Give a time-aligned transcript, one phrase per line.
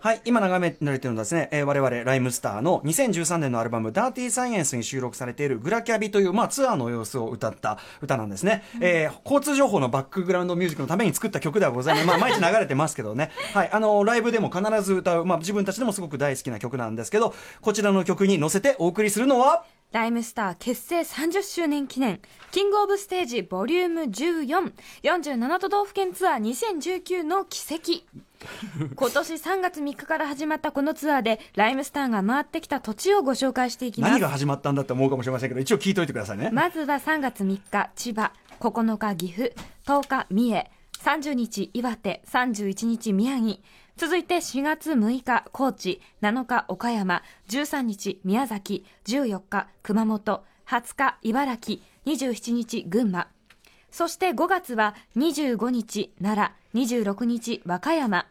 [0.00, 8.62] はい、今眺められてるのはですね、えー我々、ライムスターの2013年のアルバム、ダーティーサイエンスに収録されているグラキャビという、まあ、ツアーの様子を歌った歌なんですね。
[8.80, 12.06] えー交通情報のバックグラウンドミュージックのために作った曲ではございます。
[12.06, 13.30] まあ、毎日流れてますけどね。
[13.52, 22.20] はい、あの、ライブでも必ず歌う、まあ、自分たちでもすごく大好きな曲なんですけど、こちらの曲に乗せてお送りするのは、ライムスター結成30周年記念、
[22.52, 24.72] キングオブステージボリューム14、
[25.02, 28.04] 47都道府県ツアー2019の奇跡。
[28.94, 34.10] 今年3月3日から始まったこのツアーで、ライムスターが回ってきた土地をご紹介していきます。
[34.10, 36.50] 何が始まったんだって思うかもしれませんけど、一応聞いといてくださいね。
[36.52, 39.52] まずは3月3日、千葉、9日、岐阜、
[39.86, 40.70] 10日、三重、
[41.02, 43.58] 30日、岩手、31日、宮城、
[43.96, 53.28] 続いて4月6日、高知、7日、岡山、13日、宮崎、14日、熊本、20日、茨城、27日、群馬、
[53.98, 58.28] そして5月は25日、奈良、26日、和歌山、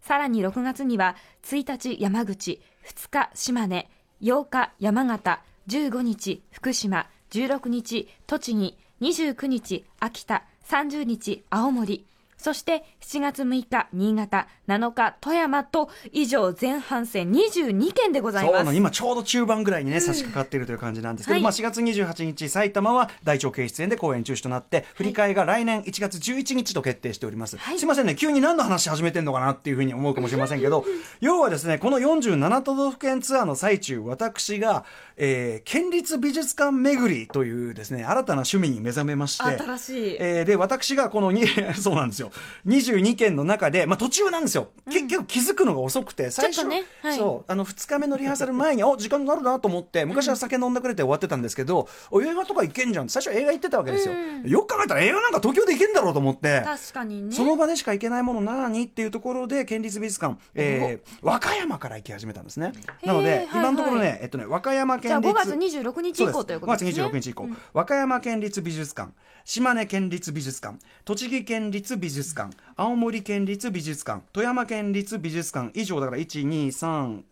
[0.00, 3.90] さらに6月には1日山口、2日島根、
[4.22, 12.06] 8日山形、15日福島、16日栃木、29日秋田、30日青森、
[12.38, 18.52] そして7月6日新潟、7日富山と以上前半戦22件でございます。
[18.52, 30.84] そうなの今ちょうど中盤ぐらいにね、差し掛かっているという感じなんですけど、はいまあ4月28日埼玉は大腸経出演で公演中止となって振り替えが来年1月11日と決定しております、はいすいませんね急に何の話始めてんのかなっていうふうに思うかもしれませんけど
[31.20, 34.84] 要はですねこの47都道府県ツアーの最中私が、
[35.16, 40.16] えー県立美術館巡りというですね新たな趣味に目覚めまして新しい。
[40.18, 41.46] えーで、私がこのに、
[41.78, 42.27] そうなんですよ。
[42.66, 44.68] 22件の中で、まあ途中なんですよ。
[44.90, 53.08] け結構気づくのが遅くて、最初、ねはいそう、あの、2日目のリハーサル前に、お、時間があるなと思って、昔は酒飲んでくれて終わってたんですけど、お映画とか行けんじゃん。
[53.08, 54.14] 最初映画行ってたわけですよ。
[54.44, 56.62] よく考えたら映画なんか東京で行けんだろうと思って。
[56.64, 57.34] 確かにね。
[57.34, 62.72] その場でしか行けないものなにっていうところで、県立美術館、えー和歌山から行き始めたんですね。
[63.04, 65.50] なので、今のところね、えっとね、和歌山じゃあ県立。
[65.50, 66.90] 5月26日以降ということですね。
[66.90, 69.12] 5月26日以降、和歌山県立美術館
[69.48, 70.76] 島根県立美術館
[71.06, 77.24] 栃木県立美術館青森県立美術館富山県立美術館以上だから12345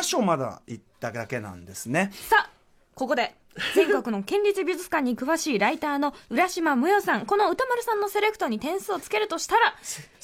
[0.00, 2.10] 箇所まだ行っただけなんですね。
[2.30, 2.50] さあ、
[2.94, 3.34] ここで、
[3.74, 9.74] 全国の県立美術館に詳しいライターの浦島もよさん、この歌丸さんのセレクトに点数をつけるとしたら、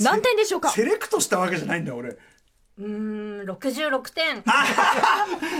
[0.00, 0.70] 何点でしょうか？
[0.70, 2.16] セレクトしたわけじゃないんだよ俺。
[2.78, 2.86] うー
[3.44, 4.42] ん、66点。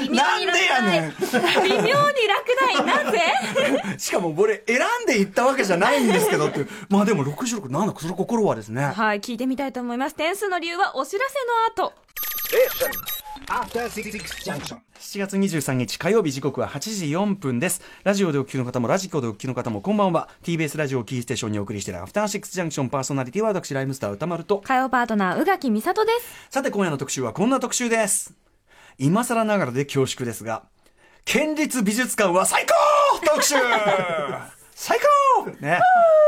[0.03, 1.11] 微 妙なんにでやねん。
[1.62, 1.97] 微妙に落
[2.61, 3.21] 第、なぜ？
[3.99, 6.69] しかも俺選んで行ったわけじゃないんですけどっていう。
[6.89, 8.83] まあでも66なんだその心はですね。
[8.84, 10.17] はい、聞いてみたいと思います。
[10.17, 11.93] 点数の理由はお知らせの後。
[13.48, 14.10] After Six
[14.44, 14.76] Junction.
[14.98, 17.81] 7月23日火曜日時刻は8時4分です。
[18.04, 20.28] ラジオでお聞きの方もラジコでお聞きの方もこんばんは。
[20.43, 24.59] TBS ラジオをキーステーションにお送りしているアフターシックスジャンクションパーソナリティは私ライムスター歌丸と。
[24.59, 26.48] 火曜パートナー、宇垣美里です。
[26.50, 28.34] さて今夜の特集はこんな特集です。
[28.98, 30.64] 今更ながらで恐縮ですが、
[31.25, 33.54] 県立美術館は最高特集
[34.75, 34.99] 最
[35.37, 35.81] 高ね。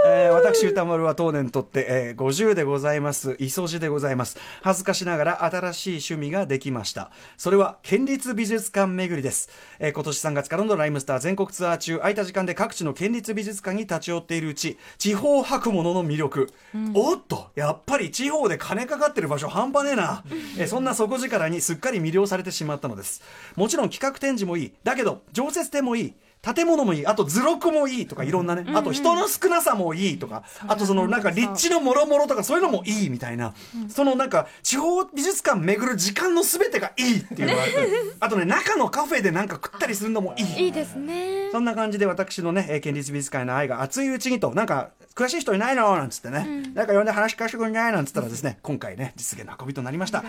[0.06, 3.37] えー私歌丸は当年とって、えー50でございます。
[3.38, 4.37] 磯路でございます。
[4.62, 7.10] 恥ずかしながら新しい趣味ができました。
[7.38, 9.49] それは県立美術館巡りです。
[9.78, 16.50] えー今年3月からのライムスター全国ツアー中、空いた時間で各地の県立美術館に立ち寄っているうち、地方博物の魅力。
[16.94, 20.22] おっと、やっぱり地方で金かかってる場所半端ねえな。
[20.59, 23.22] えーそんな底力にすっかり魅了されてしまったのです。
[23.56, 24.72] もちろん企画展示もいい。
[24.84, 26.15] だけど、常設展もいい。
[26.55, 27.06] 建物もいい。
[27.06, 28.65] あと図録もいいとかいろんなね。
[28.75, 30.44] あと人の少なさもいいとか。
[30.69, 33.55] あとそのなんか立地のもろもろとかそういうのもいいみたいな。
[33.88, 37.75] そのなんか地方美術館巡る時間の全てがいいっていうのがあって。
[38.21, 40.65] あとね、中のカフェでなんか食ったりするのもいい。
[40.66, 41.50] いいですね。
[41.50, 45.97] そんな感じで私のね、えー県立美術館への愛が熱いうちにと、なんか、詳しい人いないの？
[45.97, 47.93] なんつってね、なんか呼んで話聞かせてくれない？
[47.93, 50.22] なんつったらですね、今回ね、実現の運びとなりました。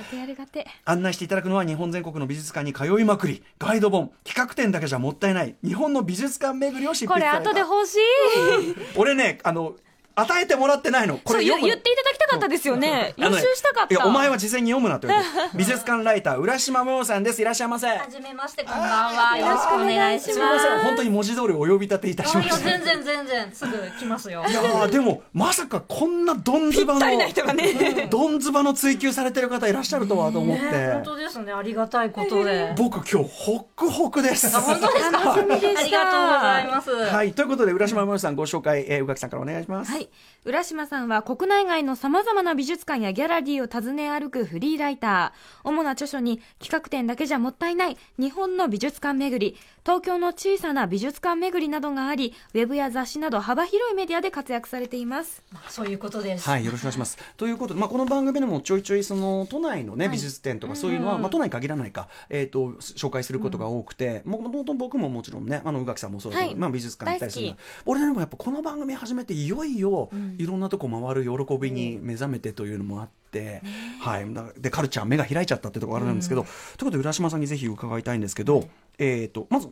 [0.85, 7.49] 案内していただくのは日本全国の美術館に通いまくり、ガイド本、企画展だけじゃもったいない、日本の美術館巡りを執これ筆された。
[7.51, 7.99] 後で欲しい。
[8.97, 9.75] 俺ね、あの、
[10.15, 11.15] 与えてもらってないの。
[11.17, 13.13] こそう、れ言言っていただきたかったですよね。
[13.17, 13.95] 予習したかった。
[13.95, 15.35] いや、お前は事前に読むなって言われて。
[15.57, 17.41] 美術館ライター、浦島もよさんです。
[17.41, 17.87] いらっしゃいませ。
[17.87, 19.37] はじめまして、こんばんは。
[19.37, 20.33] よろしくお願いします。
[20.33, 22.69] すみません、本当に文字通りお呼び立ていたしあいや、ました。
[22.69, 24.45] 全然全然、すぐ来ますよ。
[24.47, 32.73] いやーでもまさかこんなどんずばのぴったりな人がねどんずばの追求されてる方いらっしゃるとはと思っねて本当ですね、ありがたいことで。
[32.77, 36.91] 僕今日ホックホクです本当ですか楽しみでしたありがとうございます。
[36.91, 40.04] はいということで浦島もよさんご紹介、えー、宇垣さんからお願いします、はい。
[40.43, 45.67] 浦島さんは国内外の様々な美術館やギャラリーを訪ね歩くフリーライター。
[45.67, 55.43] 主な著書に企画展だけじゃもったいない日本の美術館巡り、東京の小さな美術館巡りなどがありウェブや雑誌など幅広いメディアで活躍されています。
[55.53, 56.49] まあそういうことです。
[56.49, 57.19] はい、よろしくお願いします。
[57.37, 66.57] ということで、まあ、この番組でもちょいちょいその都内のね、美術展とかそういうのは、まあ、都内に限らないか、えっ、と紹介することが多くて、もともと僕ももちろんね、あの宇垣さんもそうだけど、はい。
[66.57, 67.55] まあ美術館行ったりする
[67.85, 70.09] 俺でもやっぱこの番組始めていよいよ
[70.39, 73.61] いろんなとこ回る喜びに目覚めてというのもあって、
[73.99, 79.69] はい、だでカルチャー目が開いちゃったってところあるんですけど、ということで浦島さんにぜひ伺いたいんですけど、えっ、とまず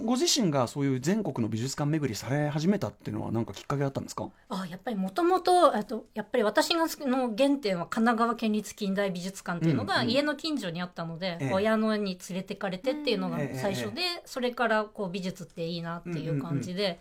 [0.00, 4.30] ご自身がそういう全国の美術館巡りされ始めたっていうのは何かきっかけあったんですか？
[4.48, 5.70] あやっぱりもともと
[6.14, 11.52] やっぱり私がの原点は神奈川県立近代美術館っていうのがうんうん家の近所にあったので、ええ。
[11.52, 16.98] 親のに連れてかれてっていうのが最初で、それからこう美術っていいなっていう感じで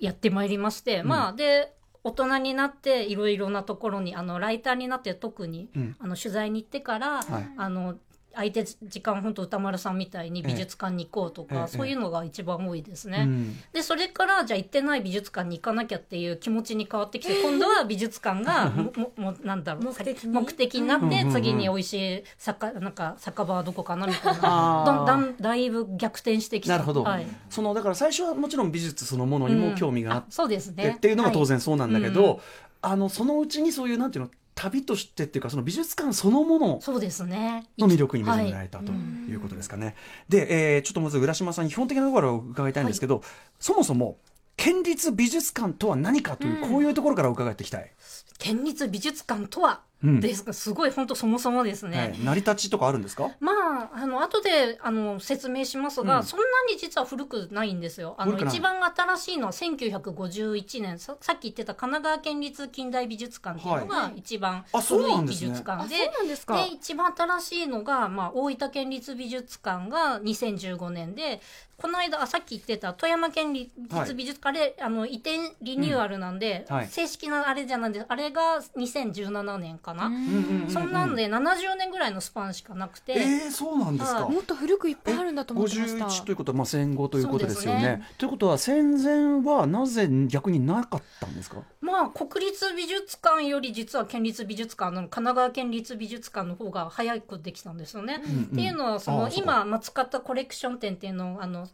[0.00, 5.96] やってまいりまして、まあで大人になっていろいろなところにあのライターになって特に、うん。
[5.98, 7.50] あの取材に行ってから、はい。
[7.58, 7.96] あの
[8.36, 11.66] 空いて時間本当歌丸さんみたいに美術館に行こうとか、ええ。
[11.68, 13.24] そういうのが一番多いですね。
[13.24, 13.56] うん。
[13.72, 20.32] でそれからじゃあ行ってない美術館に行かなきゃっていう気持ちに変わってきて、今度は美術館が もももなんだろう目的に？
[20.32, 21.32] 目的になって、うんうんうん。
[21.32, 26.74] 次に美味しい酒なんか酒場はどこかなみたいなだんだんだいぶ逆転してきた。
[26.74, 27.26] なるほど、はい。
[27.48, 30.94] そのだから最初はもちろん美術そのものにも興味があっうんそうですて、ね。
[30.96, 32.38] っていうのが当然そうなんだけど、はい。
[32.82, 37.66] あのそのうちにそういうなんていうの旅としてっていうかその美術館そのものそうですね。
[37.78, 38.98] の魅力に目覚められたとは
[39.28, 39.32] い。
[39.32, 39.94] うことですかね。
[40.28, 43.22] で、えーちょっとまず浦島さんに基本的なところを伺いたいんですけど、
[43.60, 44.16] そもそも
[44.56, 47.92] 県立美術館とは何かという、こういうところから伺っていきたい。
[48.38, 53.30] 県立美術館とは、うんですがすごい本当そもそもですね、はい、成り立ちとかあるんですか？
[53.40, 53.52] ま
[53.84, 56.24] あ、あの後であの説明しますが、うん。
[56.24, 58.14] そんなに実は古くないんですよ。
[58.18, 60.98] あの一番新しいのは1951年。
[60.98, 65.52] ささっき言ってた神奈川県立近代美術館っていうのが一番古いんですね。
[65.52, 65.96] あそう術館で。
[65.96, 71.40] で一番新しいのが、まあ、大分県立美術館が2015年で
[71.76, 76.76] この間あさっき言ってた富山県立美術館、あれあの移転リニューアルなんで、うん。
[76.76, 76.86] はい。
[76.88, 83.12] 正式なあれじゃないんであれが2017年かな、うんうんうんそんなんで70年ぐらいのスパンしかなくて。
[83.12, 84.24] えー、そうなんですか。
[84.24, 84.34] はい。
[84.34, 86.06] もっと古くいっぱいあるんだと思ってました。
[86.06, 87.82] 51ということはまあ戦後ということですよね。
[87.82, 91.62] ねということは戦前はなぜ逆になかったんですか？
[91.80, 98.16] まあ国立美術館より実は県立美術館の神奈川県立美術館の方が早くできたんですよね。
[98.16, 101.68] っていうのはその今松方コレクション展っていうのをあの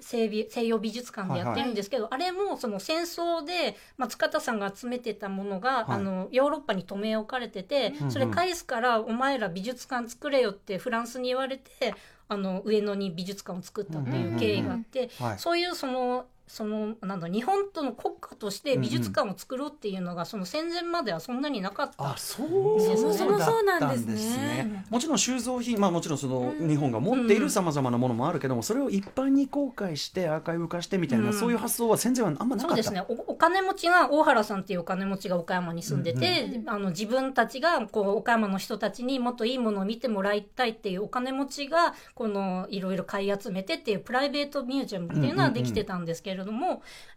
[0.00, 5.84] 西美西洋美術館でやってるんですけど、あれもその戦争で松方さんが集めてたものが、はい。
[5.88, 11.94] あのヨーロッパに留め置かれてて、うんそれ返すからお前ら美術館作れよってフランスに言われて
[12.28, 15.38] あの上野に美術館を作ったっていう経緯があって、はい。
[15.38, 22.12] そういうそのそのなんだ日本との国家として美術館を作ろうっていうのが、その戦前まではそんなになかった。
[22.12, 22.48] あそう
[22.80, 24.56] そもそもそうなんですね。
[24.56, 31.32] だったんもちろん収蔵品、まあ、もちろんその日本が持っているさまざまなものもあるけども、それを一般に公開してアーカイブ化してみたいな、うん。
[31.34, 32.68] そういう発想は戦前はあんまなかった。
[32.68, 33.02] そうですね。
[33.08, 46.37] おお金持ちが大原さんっていうお金持ちが岡山に住んでて、あの自分たちがこう岡山の人たちにもっといいものを見てもらいたいっていうお金持ちがこのいろいろ買い集めてっていうプライベートミュージアムっていうのはできてたんですけれども、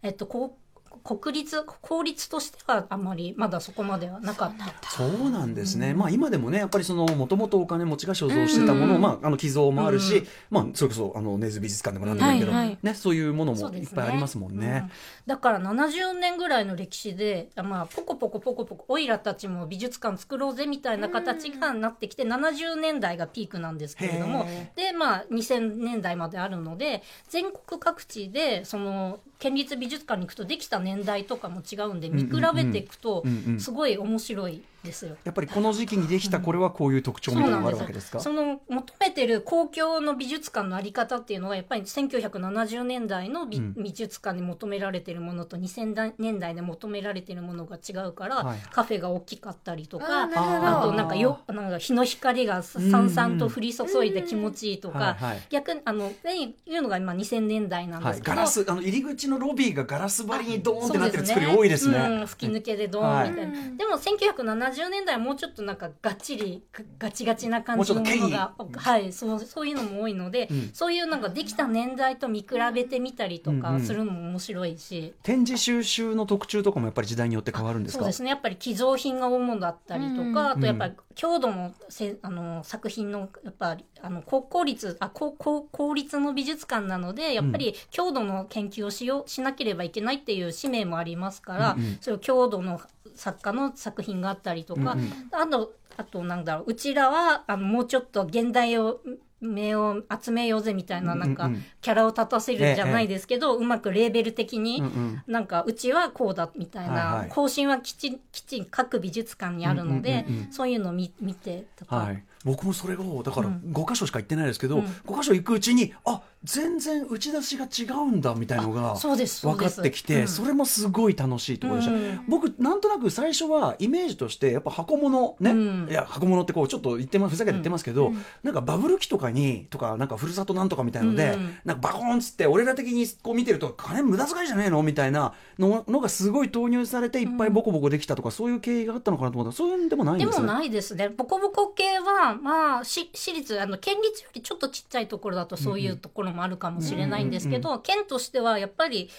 [0.02, 0.58] えっとこ
[1.04, 4.90] 国立公立としてはあんまりまだそこまではなかった。
[4.90, 10.26] そうなんですね、まあ今でもねやっぱりそのもともとお金持ちが所蔵してたものを、まああの寄贈もあるし、うん。
[10.50, 12.66] まあそれこそあの根津美術館でもなんでもいいけど、はい。
[12.66, 14.84] はいねそういうものもいっぱいありますもんね。
[14.84, 14.90] うん。
[15.26, 24.44] だから70年ぐらいの歴史で、まあ、ポコポコポコポコオイラたちも美術館作ろうぜみたいな形がなってきて、70年代がピークなんですけれども。
[24.46, 33.24] へで、まあ、2000年代まであるので全国各地でその県立美術館に行くとできた年代とかも違うんで見比べていくと
[33.58, 35.16] すごい面白いですよ。
[35.24, 38.20] やっぱりこの時期にできたこれはこういう特徴みたいなのがあるわけですか？
[38.20, 43.74] その求めてる公共の美術館のあり方っていうのはやっぱり1970年代の美,、うん。
[43.74, 55.42] 美術館に求められてるものと2000年代で求められてるものが違うから、はいカフェが大きかったりとかあとなんかよなんか日の光がささんさんと降り注いで気持ちいいとか、はいはい。
[55.50, 61.98] 逆にあのねいうのが今2000年代なんではい、すけど、ガラスあの入り口のロビーがガラス張りにドーンってなってる作り多いですね。
[61.98, 70.70] うん、吹き抜けでドーンみたいな、はいでも1970年代はもうちょっとなんかがっちりガガチガチな感じのものがはいそうそういうのも多いので、うん。
[70.72, 73.62] そういうなんかできた年代と見比べてみたりとうんうん。
[73.62, 78.00] かするのも面白いし、展示収集の特注とかもやっぱり時代によって変わるんですか？
[78.00, 78.30] そうですね。
[78.30, 80.36] やっぱり寄贈品が主だったりとか、うん。
[80.38, 91.98] あとやっぱり郷土のせあの作品のやっぱりあの公公立あ公公公立の美術館なのでやっぱり郷土の研究をしようしなければいけないっていう使命もありますから、うんうん。
[92.00, 92.80] そういう郷土の
[93.14, 95.12] 作家の作品があったりとか、うんうん。
[95.32, 99.00] あとあとなんだろううちらはあのもうちょっと現代を
[99.42, 104.82] 目を集めようぜみたいな、なんかキャラを立たせるじゃないですけど、うまくレーベル的に
[105.26, 111.96] なんか、うちはこうだみたいない方針はきちん、きちん各美術館にあるのでそういうのを見見てとか。
[111.96, 113.72] はい、僕もそれをだからうん。
[113.72, 114.84] 5箇所しか行ってないですけど、うん。
[114.84, 120.28] 5箇所行くうちにあ全然打ち出しが違うんだみたいのが分かってきて、うん。
[120.28, 122.24] それもすごい楽しいところでした、うん。
[122.28, 125.88] 僕なんとなく最初はイメージとしてやっぱ箱物ね、うん。
[125.90, 139.50] いや箱物ってこうちょっと言ってまふざけて言ってますけど、なんかバブル期とかにとかなんかふるさとなんとかみたいので、うんなんかバコーンっつって俺ら的にこう見てると金無駄遣いじゃねえのみたいなののがすごい投入されていっぱいボコボコできたとか、そういう経緯があったのかなと思った。
[139.50, 140.34] らそういうんでもないんですね。
[140.34, 141.08] でもないですね。
[141.08, 149.10] ボコボコ系は、まあ、し私立、あの、県立よりちょっとちっちゃいところだとそういうところもあるかもしれないんですけど、県としてはやっぱり、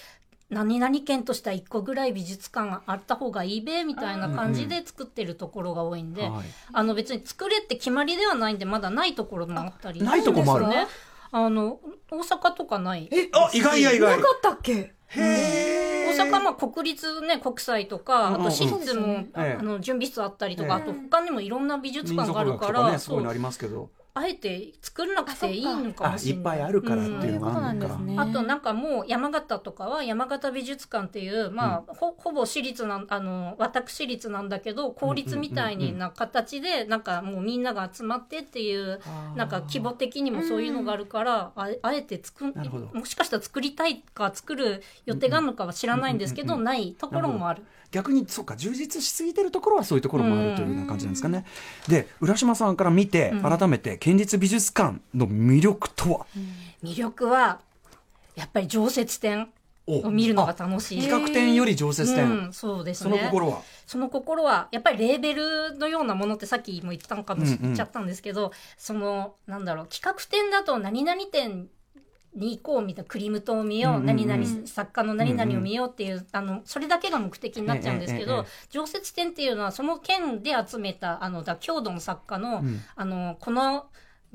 [0.50, 6.44] 何々県としては1個ぐらい美術館があった方がいいべ、みたいな感じで作ってるところが多いんで、はい。
[6.74, 10.02] あの別に作れって決まりではないんで、まだないところもあったり。
[10.02, 10.88] あないとこもあるね。
[11.32, 11.80] あの、
[12.12, 13.10] 大阪とかない。
[13.12, 13.30] え？
[13.34, 14.18] あ意外や意外。
[14.18, 14.94] なかったっけ？
[15.08, 19.58] へ大阪は国立ね、国際とか、あと私立も、ええ。
[19.60, 20.92] あの、準備室あったりとか、ええ。
[20.92, 26.38] あと他にもいろんな美術民館があるから、かねそういうのありますけどあえて作らなくていいのかあもしれない。
[26.38, 39.00] いっぱいあるからっていうのがあるのか、ですねあとなんかもう山形とかは山形美術館っていう、まあ、ほほぼ私立なんあの私立なんだけど公立みたいにな形でなんかもうみんなが集まってっていう
[39.36, 42.54] なんか規模的にもそういうのがあるからああえて作る
[42.94, 47.64] もしかしたら作りたいか作る予定があるのかは知らないんですけどないところもある。
[47.94, 51.46] 逆にそうか充実しすぎてるところはそういうところもあるというような感じなんですかね。
[51.88, 53.58] で浦島さんから見てうん。
[53.58, 56.26] 改めて県立美術館の魅力とは、
[56.84, 57.62] 魅力は
[58.36, 59.50] やっぱり常設展
[59.86, 61.02] を見るのが楽しい。
[61.02, 63.22] 企画展より常設展、うん、そうですそね。
[63.22, 63.62] の心は？
[63.86, 67.62] その心は、やっぱりレーベルのようなものってさっきも言ったのかもしうんうん。
[67.62, 71.68] 言っちゃったんですけど、その、なんだろう、企画展だと何々展
[72.36, 82.82] に行こうみたいな、クリムトを見よう、何々作家の何々を見ようっていう、あの、それだけが目的になっちゃうんですけど常設展っていうのはその県で集めた、あの、だ郷土の作家の、うん。
[82.96, 83.86] あの、この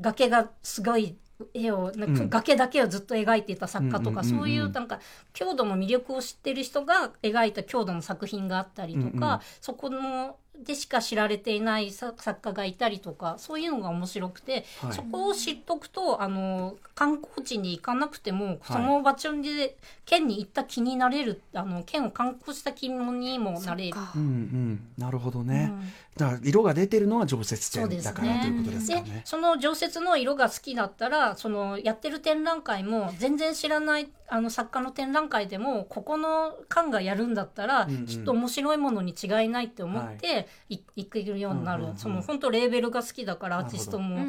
[0.01, 1.17] 崖がすごい、
[1.55, 2.31] 絵をなんかうん。
[2.31, 4.99] 崖だけをずっと描いていた作家とか、そういうなんか
[5.33, 14.93] 郷土の魅力を知ってる人が描いた郷土の作品があったりとか、そこのでしか知られていない作作家がいたりとかそういうのが面白くて、はい。
[14.93, 22.95] そこを知っとくとあの観光地に行かなくても、その場所で県に行った気になれるあの県を観光した気に
[23.39, 23.97] もなれる。
[24.17, 24.81] うんうん。
[24.99, 25.93] なるほどね、うん。
[26.17, 29.23] だから色が出てるのは常設そうです展だからというねことですかでね。
[29.25, 38.07] その常設の色が好きだったらそのやってる展覧会も全然知らないあの作家の展覧会でもここの館がやるんだったら、うんうん。
[38.07, 41.99] きっと面白いものに違いないって思って、い、行けるようになる、うんうんうん。
[41.99, 44.25] その本当レーベルが好きだからアーティストも、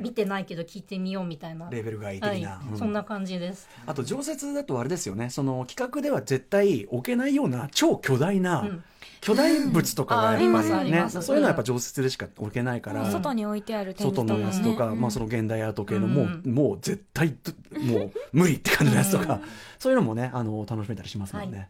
[0.00, 1.68] 見てないけど聞いてみようみたいな。
[1.70, 2.42] レベルがいい的はい。
[2.42, 2.78] な、うん。
[2.78, 3.68] そんな感じです。
[3.86, 5.30] あと常設だとあれですよね。
[5.30, 8.84] その企画では絶対置けないような超巨大な、うん。
[9.20, 11.20] 巨大物とかがやっぱりますありね、ます。
[11.22, 13.12] そういうのはやっぱ常設でしか置けないから、うん。
[13.12, 14.40] 外に置いてある展外示とかね。
[14.40, 16.54] のやつとか、まあ、その現代アート系のもう,、うん。
[16.54, 17.36] もう絶対
[17.72, 19.40] もう無理って感じのやつとか、
[19.78, 21.58] そういうのもねあの楽しめたりしますもんね。
[21.58, 21.68] はい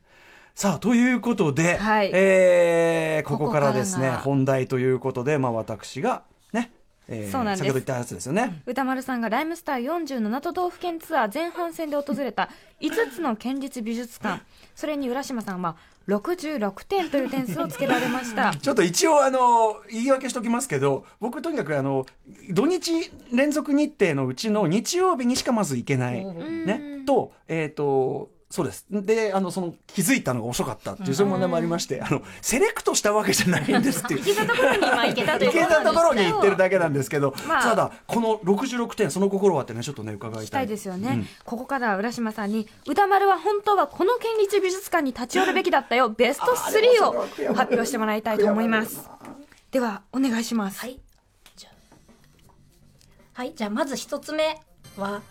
[0.54, 2.10] さあということで、はい。
[2.12, 6.72] えーここからですね本題ということで、まあ、私がね、
[7.08, 7.58] えーそうなんです。
[7.60, 8.62] 先ほど言ったやつですよね。
[8.66, 12.48] 歌丸さんがライムスター47都道府県ツアー前半戦で訪れた
[12.80, 14.42] 5つの県立美術館。
[14.74, 15.76] それに浦島さんは
[16.08, 18.54] 66点という点数をつけられました。
[18.60, 22.06] ちょっと一応あの言い訳しておきますけど僕とにかくあの
[22.50, 28.84] 土日連続日程のうちの日曜日にしかまず行けない、ね、とえっ、とそうです。
[28.90, 34.20] であのその気づいたのが遅かったっていうそういう問題もありましてあのセレクトしたわけじゃないんですっていう。
[34.20, 37.62] 行けたところには行けたという行けたところに行ってるだけなんですけど、まあ。
[37.62, 40.46] ただこの66点その心はってねちょっとね伺いたい。
[40.46, 41.28] したいですよね、うん。
[41.44, 46.10] ここからは浦島さんに歌丸は本当はこの県立美術館に立ち寄るべきだったよ。
[46.10, 49.08] ベスト3を発表してもらいたいと思います。
[49.70, 50.98] ではお願いします、はい。
[51.56, 54.60] じゃあ、はい、じゃあまず一つ目
[54.96, 55.22] は、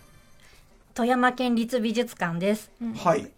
[0.93, 2.71] 富山県立美術館です。
[2.97, 3.31] はい。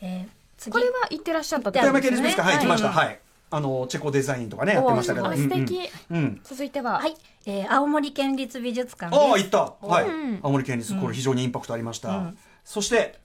[0.00, 0.28] えー
[0.58, 0.72] 次。
[0.72, 2.90] これは行ってらっしゃった富山県立美術館はい、はい来ました。
[2.90, 3.20] はい。
[3.52, 5.32] あのチェコデザインとかねやってましたけど。
[5.32, 6.40] 素敵、うん。
[6.44, 7.16] 続いては、はい、
[7.46, 9.28] えー青森県立美術館です。
[9.30, 9.74] ああ行った。
[9.86, 12.38] はい、うん青森県立これ非常にインパクトありました、うん。
[12.64, 13.18] そして。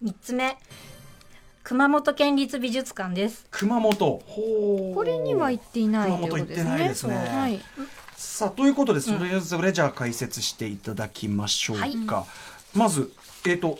[0.00, 0.58] 三つ目、
[1.62, 3.46] 熊本県立美術館です。
[3.50, 4.22] 熊本。
[4.26, 7.16] ほうこれには行っていない熊本行ってないですね。
[7.16, 7.60] はい、
[8.14, 12.26] さあということでそれぞれじゃあ解説していただきましょうか、
[12.76, 13.12] まず
[13.46, 13.78] えっ、と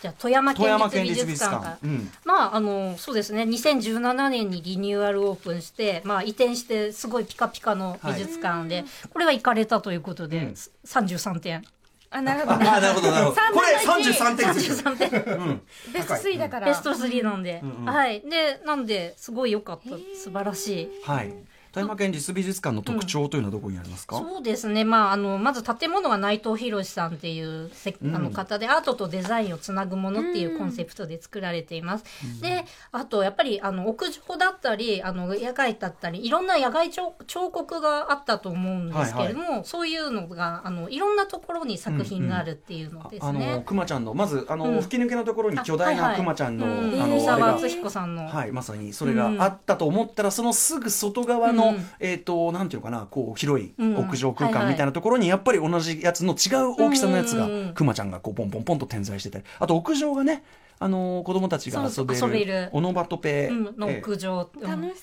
[0.00, 1.78] じゃあ富山県県立美術立美術館。
[1.82, 2.10] うん。
[2.24, 3.42] まあ、あの、そうですね。
[3.42, 10.54] 2017年にリニューアルオープンして、まあ、移転して、すごいピカピカの美術館で、これは行かれたということで、うん。
[10.86, 11.64] 33点。
[12.10, 12.52] あなるほど。
[12.52, 13.36] ああなるほどなるほど。
[13.36, 14.76] 三これ分の一33点ですよ。
[14.92, 15.38] 33点。
[15.38, 15.62] うん。
[15.92, 16.66] ベスト3だから。
[16.66, 17.84] ベスト3なんで、うんうん。
[17.84, 18.20] はい。
[18.22, 19.90] でなんですごい良かった。
[20.16, 20.90] 素晴らしい。
[21.04, 21.34] はい
[21.72, 28.14] 富山県立美術館の特徴というのはどこにありますか、そうですね、まあ、あのまず建物が内藤博さんっていうせうん。
[28.14, 32.04] あの方で、アートとデザインをつなぐものっていうコンセプトで作られています。
[32.40, 43.62] であとやっぱりあの屋上だったりあの野外だったりいろんな野外彫彫刻があったと思うんですけれども、そういうのがあのいろんなところに作品があるっていうのですあのね。
[43.64, 44.80] くまちゃんのまずあの、うん。
[44.82, 46.72] 吹き抜けのところに巨大なくまちゃんの、うん。
[46.72, 47.18] あのあれが。
[47.18, 51.86] 三沢敦彦さんの、はい、まさにそれがあったと思ったら、そのすぐ外側の、うん。
[52.00, 53.96] えっ、と、なんていうのかな、こう、広いうん。
[53.96, 60.42] 屋上空間みたいなところに、やっぱり同じやつの違う大きさのやつがうん、くまちゃんがこう、ポンポンポンと点在してたり、あと屋上がね、
[60.80, 62.68] あのー子供たちが遊べる、べる。
[62.72, 63.98] オノバトペ、うん、のえ。
[63.98, 64.48] 屋上、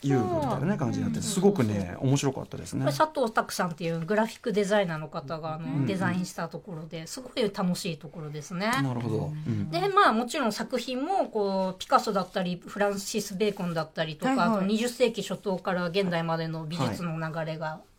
[0.01, 2.85] 遊具みたいなね、感じになってて、すごくね、面白かったですね。
[2.85, 2.95] これ。
[2.95, 8.67] 佐藤拓さんっていうグラフィックデザイナーの方があの、んデザインしたところですごい楽しいところですね。
[8.67, 9.33] なるほど。
[9.47, 9.69] うん。
[9.69, 14.57] でまあもちろん作品もこうピカソだったりフランシス・ベーコンだったりとか、はいはい。
[14.57, 17.94] あと20世紀初頭から現代までの美術の流れがうん。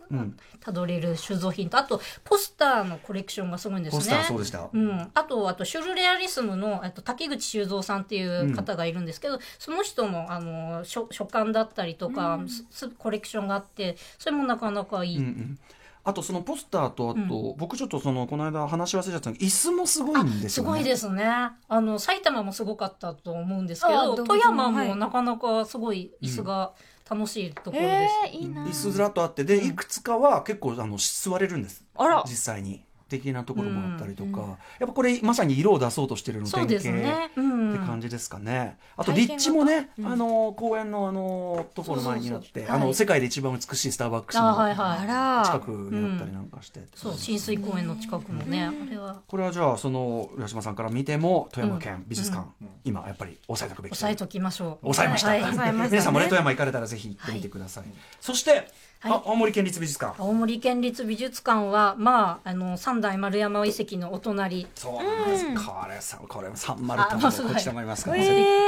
[0.61, 3.99] たどれる収蔵品とあとポスターのコレクションがすごいんですね。
[3.99, 4.69] ポスターそうでした。
[4.73, 15.19] うん、あとあとシュルレアリスムのえっと竹口修造さんっていう方がいるんですけど、その人のあの書書簡だったりとか、すコレクションがあってそれもなかなかいい。
[15.19, 15.59] うんうん
[16.07, 20.49] あとそのポスターとあと、僕ちょっとそのこの間話し忘れちゃったの椅子もすごいんですよね。
[20.51, 21.25] すごいですね。
[21.27, 26.75] あの埼玉もすごかったと思うんですけど、富山はいもなかなかすごい椅子が
[27.09, 28.15] 楽しいところです。
[28.27, 31.85] えー、いいな椅子ずらっとあってでいくつかは結構あの座れるんです。
[31.97, 32.25] あら。
[32.27, 37.31] 実際に的なところもあったりとか、やっぱこれまさに色を出そうとしてるのそうですね。
[37.37, 37.75] うん。
[37.75, 38.79] って感じですかね。
[38.97, 42.87] あと立地もね、あの公園のあのところの前になって、あのそうそうそう。
[42.87, 42.95] はい。
[42.95, 44.77] 世界で一番美しいスターバックスあはい。
[44.77, 49.23] の近くにあったりなんかして、そう浸水公園の近くのね、あれは。
[49.27, 52.49] これはじゃあその浦島さんから見ても富山県美術館、
[52.85, 54.87] 今やっぱり抑えておくべき押さえときましょう。
[54.95, 55.41] 抑えました、はい。
[55.43, 55.89] 抑えましたね。
[55.91, 57.85] 皆さんもね富山行かれたらぜひ行ってみてください、
[58.21, 58.69] そして、
[59.01, 59.13] はい。
[59.13, 60.15] あ青森県立美術館。
[60.21, 64.67] 青森県立美術館はまああの三代丸山遺跡のお隣。
[64.75, 68.21] そうなんです、これさこれ三丸とこっちもありますから、え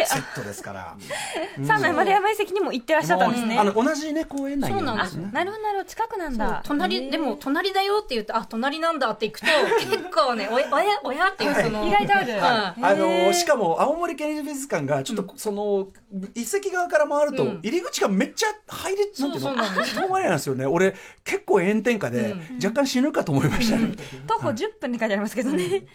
[0.03, 0.05] ー。
[0.05, 0.97] セットですから。
[1.65, 3.55] 三内丸山遺跡にも行ってらっしゃったんですね。
[3.55, 5.31] もうあの同じね公園内にあるんですね。
[5.33, 5.89] なるほどなるほど。
[5.89, 9.47] 近くなんそうだ隣でも隣だよって言うとあ隣なんだって行くと
[9.81, 12.33] 結構ねおやおやおやっていうその意外とある。
[12.35, 12.41] うん。
[12.41, 15.89] あのしかも青森県立美術館がちょっとその
[16.35, 17.61] 遺跡側から回るとうん。
[17.63, 20.67] 入り口がめっちゃ入りなんていうのなんです遠回りなんですよね。
[20.67, 23.77] 俺結構炎天下で若干死ぬかと思いました。
[23.77, 23.95] ね
[24.27, 25.87] 徒歩10分って書いてありますけどね。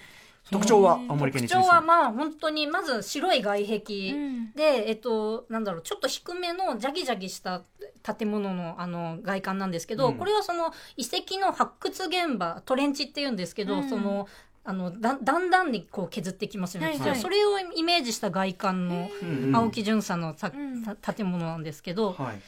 [0.52, 4.52] 特徴は青森県特徴はまあ本当にまず白い外壁ん。
[4.54, 7.64] で、えっとなんだろうちょっと低めのジャギジャギした
[8.04, 10.18] 建物のあの外観なんですけど、うん。
[10.18, 13.90] これはその遺跡の発掘現場トレンチっていうんですけど、うん。
[13.90, 14.28] その
[14.66, 17.16] あのだだんだんにこう削っていきますよね、はいはい。
[17.16, 20.84] それをイメージした外観のうんうん青木淳さんのさ、ん。
[20.84, 22.42] た建物なんですけど、はい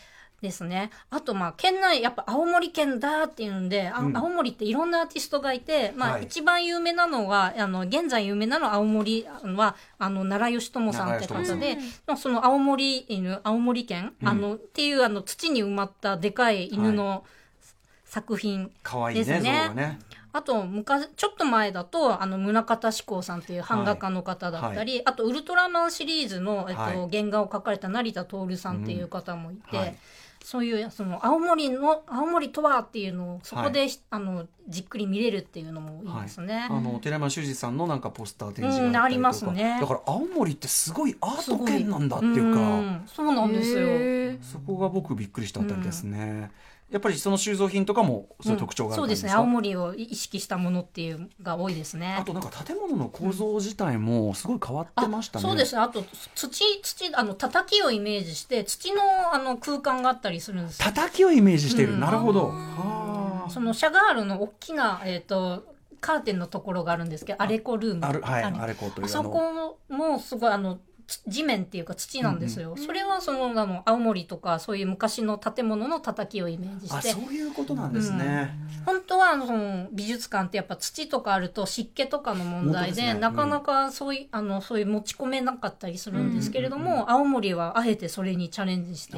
[0.45, 0.91] ですね。
[1.09, 4.15] あと、まあ、県内、やっぱ青森県だっていうんで、あうん。
[4.15, 6.23] 青森っていろんなアーティストがいて、まあ、はい。
[6.23, 14.27] 一番有名なのは、あの、現在有名なのは青森は、あの、奈良義友さんって奈良方で、まあその青森犬、青森県、うん。
[14.27, 17.25] あの、っていう、あの、土に埋まったでかい犬の
[18.05, 18.71] 作品。
[18.83, 19.99] 可愛いね像ですねがね。
[20.35, 26.95] あと、昔、ちょっと前だと、あの、宗像志功さんっていう版画家の方だったり、あと、ウルトラマンシリーズの、えっと、はい。
[27.09, 29.95] 原画を描かれた成田徹さんっていう方もいて、はい
[30.45, 36.67] そういう、その、青森の、青森とはっていうのを、そこで、あの、じっくり見れるっていうのもいいですね。
[36.69, 39.79] あの寺山修司さんのなんかポスター展示があったりますね。
[39.81, 43.03] だから青森ってすごいアート圏なんだっていうか、ん。
[43.07, 43.79] そうなんですよ。
[43.79, 46.51] へそこが僕びっくりしたあたりですね、
[46.95, 49.29] やっぱりその収蔵品とかもそういう特徴があるそうですね。
[49.29, 52.15] 感じですか、青森を意識したものっていうが多いですね。
[52.17, 55.43] あとなんか建物の構造自体もすごい変わってましたね。
[55.43, 55.81] そうですね。
[55.81, 56.05] あと、
[56.35, 59.01] 土、土、あの、叩きをイメージして、土の、
[59.33, 61.95] あの、空間があったりするんですよ叩きをイメージしている。
[61.95, 62.47] うんなるほど。
[62.47, 65.65] はそのシャガールの大きな、えっ、と、
[65.99, 68.05] カーテンのところがあるんですけど、アレコルーム。
[68.05, 68.09] あ。
[68.09, 70.79] あるはいあれあれこうというあそこもすごい、あの、つ
[71.27, 72.75] 地面っていうか土なんですよ。
[72.77, 78.53] それはその、あの、青森とかそういう昔の建物の叩きをイメージあして、そういうことなんですね。
[78.85, 83.19] 本当はあのその美術館ってやっぱ土とかあると湿気とかの問題で本当ですね。
[83.19, 89.17] なかなかそういう、あのそういう持ち込めなかったりするんですけれども、青森はあえてそれにチャレンジして。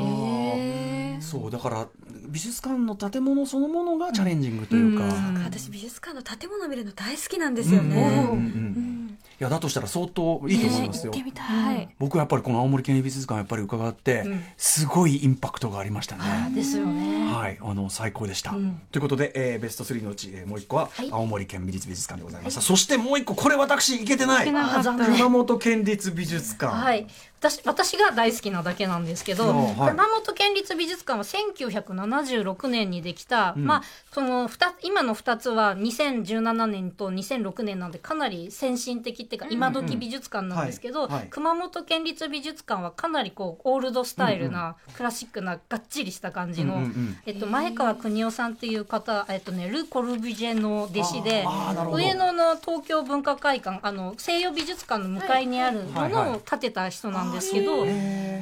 [1.22, 1.88] そうだから
[2.28, 5.06] 美術館の建物そのものがチャレンジングというか。
[5.06, 5.44] うん。
[5.44, 9.07] 私美術館の建物見るの大好きなんですよね、うんうんうんうん
[9.40, 11.90] いやだとしたら相当いいと思いますよ行ってみたい。
[12.00, 16.24] 僕はやっぱりこの青森県立美術館やっぱり伺って、うんすごいインパクトがありましたね。
[16.54, 17.32] ですよね。
[17.32, 18.52] はい、あの最高でした。
[18.52, 22.62] んということで、えーベスト3のうち、えーもう一個ははい青森県美術美術館でございました。
[22.62, 24.46] そしてもう一個、これ私行けてない。
[24.46, 26.74] 熊本県立美術館。
[26.76, 27.08] はい、
[27.40, 34.50] 私私が大好きなだけなんですけど、はい熊本県立美術館は1976年にできた、うんまあその
[34.84, 46.82] 今の2つは2017年と2006年なんでかなり先進的っていうか今時美術館なんですけど、熊本県立美術館はかなりこうオールドスタイルな、クラシックながっちりした感じの、
[47.26, 51.46] えっと、前川邦夫さんっていう方、えっとね、ル・コルビュジエの弟子で
[51.92, 57.86] 上野の東京文化会館あの西洋美術館の向かいにあるものを建てた人なんですけど、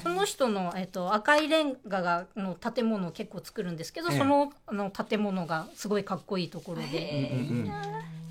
[0.04, 4.18] その人の、えっと、赤いレンガがの建物を結構作るんですけど、ええ。
[4.18, 7.32] そのあの建物がすごいかっこいいところで、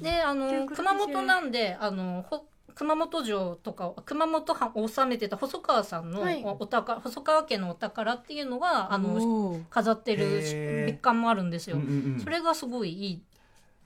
[0.00, 6.42] であの熊本なんであのほ熊本城とか熊本藩を治めてた細川さんのはい。
[6.44, 10.26] お宝、細川家のお宝っていうのがあの飾ってる
[10.86, 11.76] 別館もあるんですよ。
[11.76, 12.20] うんうんうん。
[12.20, 13.22] それがすごいいい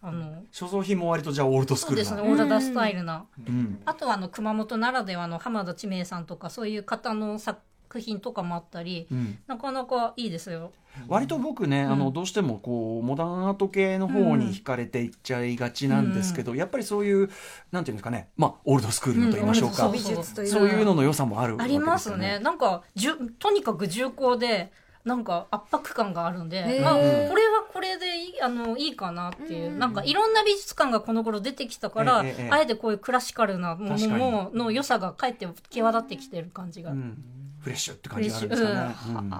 [0.01, 2.09] あの所蔵品も割とじゃあオールドスクールな。
[2.09, 2.33] そうですね。
[2.33, 3.27] オーラダスタイルな。
[3.47, 3.83] うん。
[3.85, 7.61] あとはあの熊本ならではの浜田知明さんとかそういう方の作
[8.01, 9.39] 品とかもあったり、うん。
[9.47, 10.73] なかなかいいですよ。
[11.07, 17.31] 割と僕ね、あのどうしてもこうモダンアート系の方に惹かれていっちゃいがちなんですけど、やっぱりそういう
[17.71, 19.91] なんていうんですかね、まあオールドスクールのと言いましょうか、う。
[19.91, 22.41] ん美術というそういうのの良さもあるわけですよありますね。。
[22.41, 24.73] なんかじゅとにかく重厚で。
[25.05, 26.83] なんか圧迫感があるんで、ー。
[26.83, 32.19] まあ、これはこれでいいあのいいかなっていう、なんかいろんな美術館がこの頃出てきたから、
[32.51, 37.17] あえてこういうクラシカルなものもの良さがかえって際立ってきてる感じが、うん
[37.61, 38.95] フレッシュって感じがあるんですかね。
[39.09, 39.33] うん。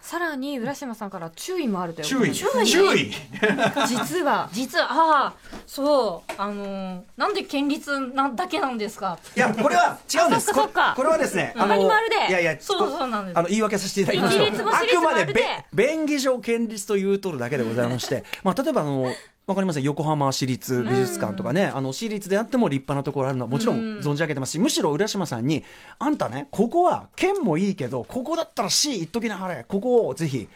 [0.00, 2.32] さらに浦島さんから注意もあるという注意。
[2.34, 2.66] 注意。
[2.66, 3.12] 注意。
[3.88, 5.32] 実は実はああ
[5.66, 9.18] そうあのーなんで県立なだけなんですか？
[9.36, 10.46] いやこれは違うんです。
[10.52, 11.78] そっかここれはですね、ある
[12.10, 12.28] で。
[12.28, 13.38] いやいやそうそうなんです。
[13.38, 14.48] あの言い訳させていただきましょう。
[14.48, 15.34] あくまで
[15.72, 19.12] 便宜上県立と言うとるだけでございまして、まあ例えばあの。
[19.44, 25.64] わかりません横浜市立美術館とかね、あの市立であっても立派なところあるのはもちろん存じ上げてますし、むしろ浦島さんに
[25.98, 29.64] あんたねここは県もいいけどここだったら市行っときなはれ。
[29.66, 30.48] ここをぜひ。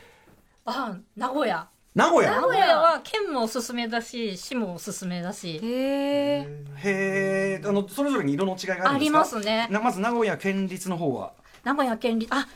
[0.64, 1.66] ああ名古屋。
[1.96, 2.30] 名古屋？
[2.30, 5.58] 名古屋は県もおすすめだし市もおすすめだし。
[5.60, 8.94] へえへえあのそれぞれに色の違いがあるんですか？
[8.94, 9.66] ありますね。
[9.68, 11.32] なまず名古屋県立の方は。
[11.64, 12.46] 名古屋県立あ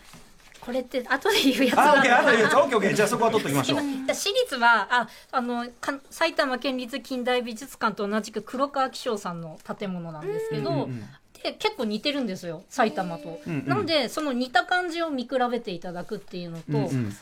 [0.61, 3.81] これって後で言うやつあ、オッケー、あとだ言うと、オッケー、オッケー、じゃあそこは取っときましょう。
[3.81, 11.05] 今私立はああのか埼玉県立近代美術館と同じく黒川紀章さんの建物なんですけど、うんうんうん
[11.43, 17.17] で結構似てるんですよ埼玉と、うんうんなのでその似た感じを見比べていただくっていうのと、うんうん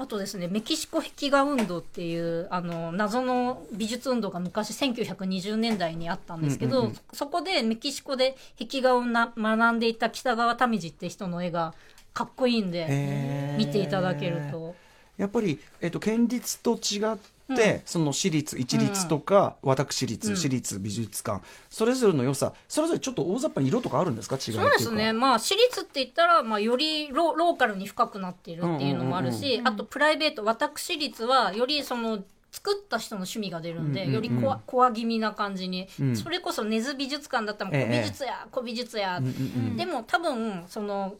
[0.00, 11.74] あとですねメキシコ壁画運動っていうあの謎の美術運動が昔1920年代にあったんですけど、そこでメキシコで壁画をな学んでいた北川民次って人の絵が
[12.14, 14.74] かっこいいんで見ていただけると。
[15.18, 17.18] やっぱり、えっと、県立と違っ
[17.56, 20.36] て、その私立一律とか、私立、うん。
[20.36, 24.36] 私立美術館それぞれの良さそれぞれちょっと大雑把に色とかあるんですか？
[24.36, 24.62] 違いっていうか。
[24.62, 34.24] そうですね、まあ、私立って言ったら、まあ、よりロローカルに深くなっているっていうのもあるし、あとプライベート私立はよりその作った人の趣味が出るんで、うんうんうん。
[34.26, 36.16] よりコアコア気味な感じに、うん。
[36.16, 37.84] それこそ根津美術館だったらええ。
[37.84, 39.76] 古美術や、古美術や、うんうんうん。
[39.76, 41.14] でも多分その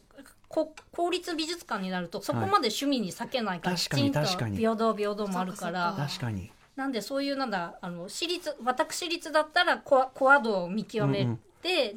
[0.51, 6.51] こ公立美術館になるとそこまで趣味に避けないから、確かにきちんと平等平等もあるから確かに。
[6.75, 11.39] なんでそういうなんだあの私立私立だったらコアコア度を見極めて、うん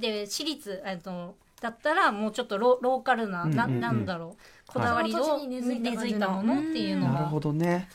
[0.01, 3.81] で私立えっとだったらもうちょっとロローカルな、なうんうんうん。
[3.81, 4.37] なんだろ
[4.69, 7.13] うこだわりを根付いたものっていうのが。
[7.15, 7.89] なるほどね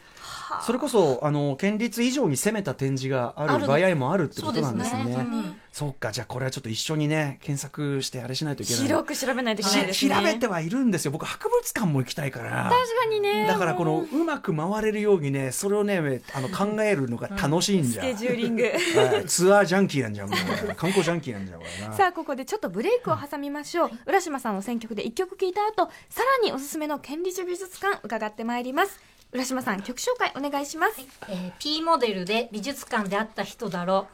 [0.65, 5.27] それこそあの県立以上に攻めた展示がある場合もあるってことなんですね。
[5.71, 11.11] そうかじゃあこれはちょっと一緒にね検索してあれしないといけない広く調べないといけないですしね調べてはいるんですよ。
[11.11, 12.63] 僕博物館も行きたいから。
[12.63, 13.45] 確かにね。
[13.47, 18.03] だからこのもううまく回れるようにねそれをねあの考えるのが楽しいんじゃ。
[18.03, 18.63] ん、スケジューリング。
[18.63, 19.25] はい。
[19.25, 20.39] ツアージャンキーなんじゃんもう。
[20.75, 28.99] 観光ジャンキーなんじゃんこれなさあここでちょっとブレイクを挟みましょう、浦島さんの選曲で一曲聴いた後さらにおすすめの県立美術館伺ってまいります
[29.31, 31.05] 浦島さん曲紹介お願いします。
[31.27, 34.07] えー P モデルで美術館であった人だろ。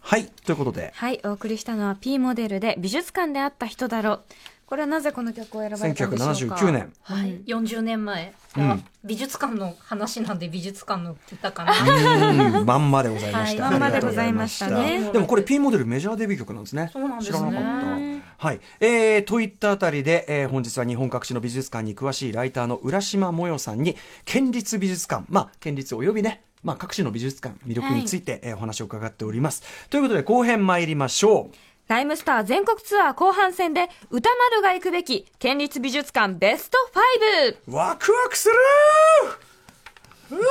[0.00, 0.92] はいということで。
[0.94, 4.22] はいお送りしたのは P モデルで美術館であった人だろう。
[4.64, 6.84] これはなぜこの曲を選ばれたんでしょうか？1979年。
[6.84, 8.84] う、はい、40年前、うん。
[9.04, 11.74] 美術館の話なんで美術館の歌かな。
[12.58, 12.64] うん。
[12.64, 15.10] まんまでございました、はいまんまでございましたね。
[15.12, 16.88] でもこれ P モデルメジャーデビュー曲なんですね。
[16.90, 17.38] そうなんですね。
[17.38, 18.11] 知らなかった
[18.42, 18.60] はい。
[18.80, 31.56] えー、といったあたりで、えー本日は日本各地の美術館に詳しいライターの浦島もよさんに県立美術館まあ県立およびねまあ、各地の美術館魅力について、えーお話を伺っております、ということで後編参りましょう。
[31.86, 36.78] ライムスター全国ツアー後半戦で歌丸が行くべき県立美術館ベスト
[37.68, 38.48] 5ワクワクす
[40.30, 40.48] るーうわ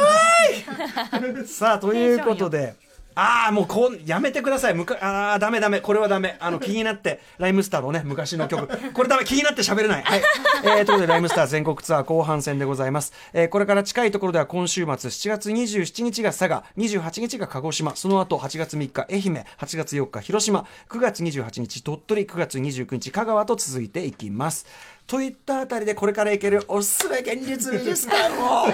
[1.19, 1.47] ーい。
[1.47, 2.75] さあということで
[3.15, 4.74] ああもうこうやめてください。
[4.74, 5.82] むかああダメダメ。
[5.82, 6.38] これはダメ。
[6.39, 8.67] あの 気になってライムスターのね昔の曲。
[8.93, 10.04] これダメ気になって喋れない。
[10.04, 10.21] はい、
[10.63, 17.95] えー、ということでライムスター全国ツアー後半戦でございます、えー、これから近いところでは今週末7月27日が佐賀28日が鹿児島。
[17.95, 20.65] その後8月3日愛媛8月4日広島。
[20.89, 22.26] 9月28日鳥取。
[22.26, 24.65] 9月29日香川と続いていきます
[25.07, 28.65] といったあたりでこれから行けるおすすめ現実美術館を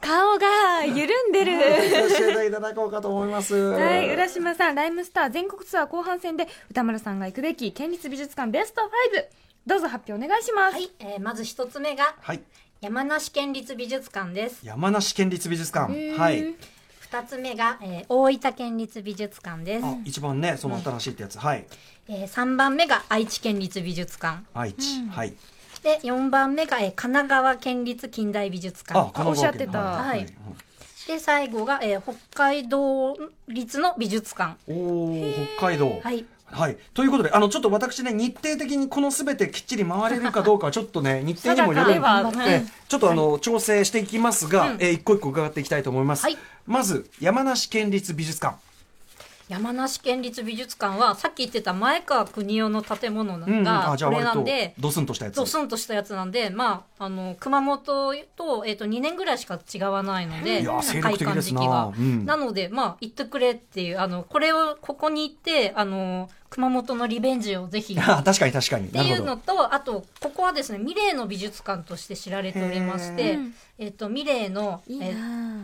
[0.00, 1.52] 顔が緩んでる
[2.18, 3.54] 教えていただこうかと思います。
[3.54, 8.86] はい、浦島さん、ライムスター全国ツアー後半戦で歌丸さんが行くべき県立美術館ベスト5。
[9.66, 10.74] どうぞ発表お願いします。
[10.74, 12.40] はい、えーまず一つ目がはい。
[12.82, 16.12] 山梨県立美術館です山梨県立美術館。
[16.12, 16.54] はい。
[17.00, 21.38] 二つ目が、えー大分県立美術館です、あ、一番ね、その新しいってやつ。
[21.38, 21.64] はい。
[22.08, 25.00] えー、3番目が愛知県立美術館愛知。
[25.08, 25.34] はい。
[25.82, 29.12] で4番目が、えー神奈川県立近代美術館。
[29.28, 29.78] おっしゃってた。
[29.80, 30.26] はい。
[31.06, 33.16] で最後が、えー北海道
[33.48, 34.56] 立の美術館。
[34.68, 36.00] おお、北海道。
[36.02, 36.24] はい。
[36.48, 36.76] はい。
[36.94, 42.72] ということで、あの、ちょっと私ね、日程的にこのすべてきっちり回れるかどうかは、ちょっとね、日程にもよる定かではええ。
[42.88, 46.22] ちょっとあの、調整していきますが、えー一個一個伺っていきたいと思います。
[46.22, 46.38] はい。
[46.66, 48.56] まず、山梨県立美術館。
[49.48, 53.46] 山梨県立美術館はさっき言ってた前川国夫の建物うんうん。
[53.46, 55.36] これなんで、ドスンとしたやつ。
[55.36, 60.64] ドスンとしたやつなんで、まあ、あの熊本と,、えー、と2年ぐらいしか違わないので
[61.00, 62.26] 開館時期が、うん。
[62.26, 67.96] なのでまあ行ってくれっていうあのこれをここに行ってあの熊本のリベンジをぜひ。
[68.00, 68.88] あ確かに確かに。
[68.88, 69.24] っていう。
[69.24, 73.38] のとあとここはですねミレーの美術館として知られておりまして、
[73.78, 75.14] えっとミレーのいいなえ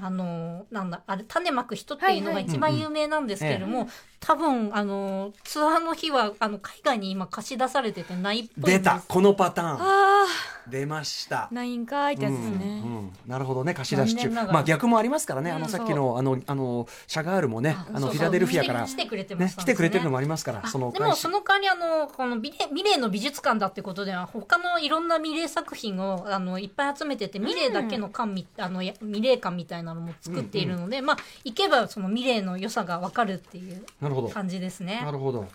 [0.03, 3.89] ああのなんだあれ種まく人っていうのが一番有名なんですけれども、うん
[4.25, 9.79] 多分あのツアーの日はあの海外に今貸し出されててないっぽい出たこのパターン。
[9.81, 10.27] あ
[10.69, 11.49] 出ました。
[11.51, 11.55] ー、。
[11.55, 12.57] ナインかーいってやつですね。
[12.57, 13.13] うんうん。
[13.27, 14.23] なるほどね貸し出し中。
[14.23, 14.55] 残念ながら。
[14.55, 33.85] まあ逆もありますからね、あのうんさっきのあのあのシャガールもねあのそうそうフィラデルフィアから来てくれてまねした来てくれてるのももありますからあそのでもその代わりあのこのミレミレーの美術館だってことでは他のいろんなミレー作品をあのいっぱい集めててミレーだけの館み、あのやミレー館みたいなのも作っているので、まあ行けばそのミレーの良さがわかるっていう。
[34.01, 34.29] なるほど。
[34.29, 35.01] 感じですね。
[35.05, 35.11] な。
[35.11, 35.49] るほど。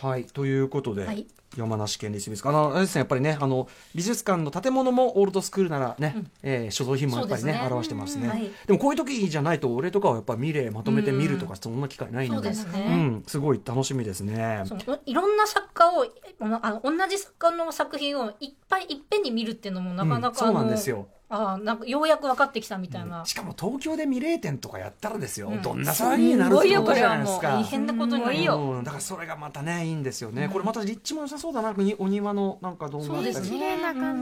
[0.00, 0.24] はい。
[0.24, 1.26] ということで、はい。
[1.56, 7.60] 山梨県立美術館あのあれですねやっぱりねあの美術館の建物もオールドスクールならね、えー所蔵品もやっぱりねね。
[7.70, 8.30] 表してますね、うん。
[8.30, 8.50] はい。
[8.66, 12.86] でもこういう時じゃないと俺とかはやっぱミレーまとめて見るとかそんな機会ないので,、そうですね。
[12.88, 14.64] うん、すごい楽しみですね。
[15.06, 16.06] いろんな作家を
[16.40, 25.62] あの同じ作家の作品をいっぱいいっぺんに見るっていうのもなかなか、うんそうなんですよあなんかようやく分かってきたみたいな、しかも東京でミレー店とかやったらですよ、うん。
[25.62, 27.48] どんな騒ぎになるってことじゃないですか。
[27.54, 28.58] 大変なことにいいよ。
[28.58, 28.84] うん。
[28.84, 31.72] だからそれがまたねいいんですよね、これまた立地も良さそうだな。
[31.72, 33.78] にお庭のなんか動画そうですね。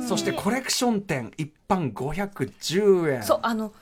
[0.08, 3.72] そしてコレクション店一般510円そう、あの、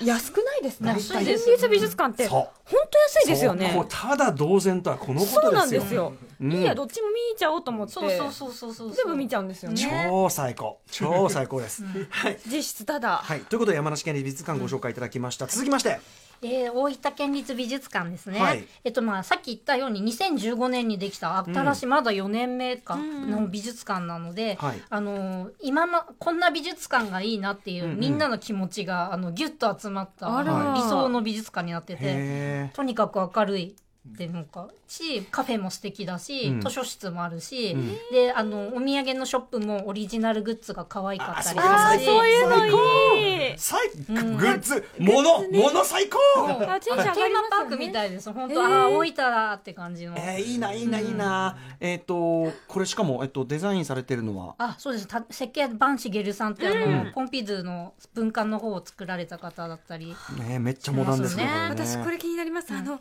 [0.00, 0.62] 安くない？
[0.62, 0.90] ですね。
[0.90, 2.48] 安い県です立美術館って、そう。
[2.64, 3.84] 本当安いですよね。
[3.88, 5.40] ただ同然とはこのことですよ。
[5.42, 6.12] そうなんですよ。
[6.40, 6.52] うん。
[6.52, 7.92] いいや、どっちも見ちゃおうと思って。
[7.92, 10.08] そうそうそうそうそう全部見ちゃうんですよね。
[10.10, 10.78] 超最高。
[10.90, 12.38] 超最高です、はい。
[12.46, 13.16] 実質ただ。
[13.16, 16.00] はい、ということで山梨県立美術館ご紹介いただきました、続きまして
[16.42, 18.66] で大分県立美術館ですね、はい。
[18.82, 24.82] えっとまあ、さっき言ったように2015年にできた新しい、まだ4年目かの美術館なので、はい。
[24.90, 28.00] あの今まこんな美術館がいいなっていう、うんうん。
[28.00, 30.26] みんなの気持ちがあのギュッと集まった
[30.74, 33.76] 理想の美術館になっててへとにかく明るい
[34.08, 36.60] っていうのかしカフェも素敵だし、うん。
[36.60, 37.96] 図書室もあるし、ん。
[38.10, 43.54] であのお土産のショップもオリジナルグッズが可愛かったりああ、するしそういうのいい。
[43.56, 44.84] 最グッズ。
[44.98, 46.18] ものもの最高。
[46.36, 47.14] あテンション上がりますよね。
[47.14, 48.32] テーマパークみたいです。
[48.32, 50.14] 本当、ああ大分だって感じの。
[50.16, 54.56] えー、いいないいないいな、えっ、とこれしかも、えっと、デザインされてるのは？
[54.58, 55.06] あそうです。
[55.06, 61.44] た設計バンシゲルさんってあの、ポンピドゥの文館の方を作られた方だったりねめっちゃモダンですね。
[61.44, 62.74] そう私これ気になります。
[62.74, 63.00] あの、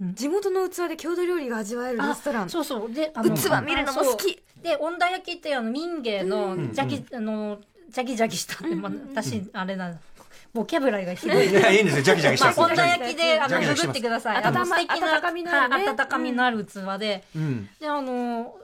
[0.00, 2.50] 地元の器で郷土料理が味わえるレストラン。
[2.50, 2.92] そうそう。
[2.92, 4.40] であの器見るのも好き。
[4.62, 7.58] で温田焼きっていうあの民芸のジャギ、あの
[7.90, 8.56] ジャギジャギした
[9.10, 9.96] 私あれな
[10.52, 11.50] ボキャブラリーがひどい。
[11.50, 12.02] いやいいんですよ。
[12.02, 14.44] ジャキジャキしまあ、たやつ温田焼きであのググってください。
[14.44, 17.68] 温かみのある温かみのある器で、うん。
[17.80, 18.56] であの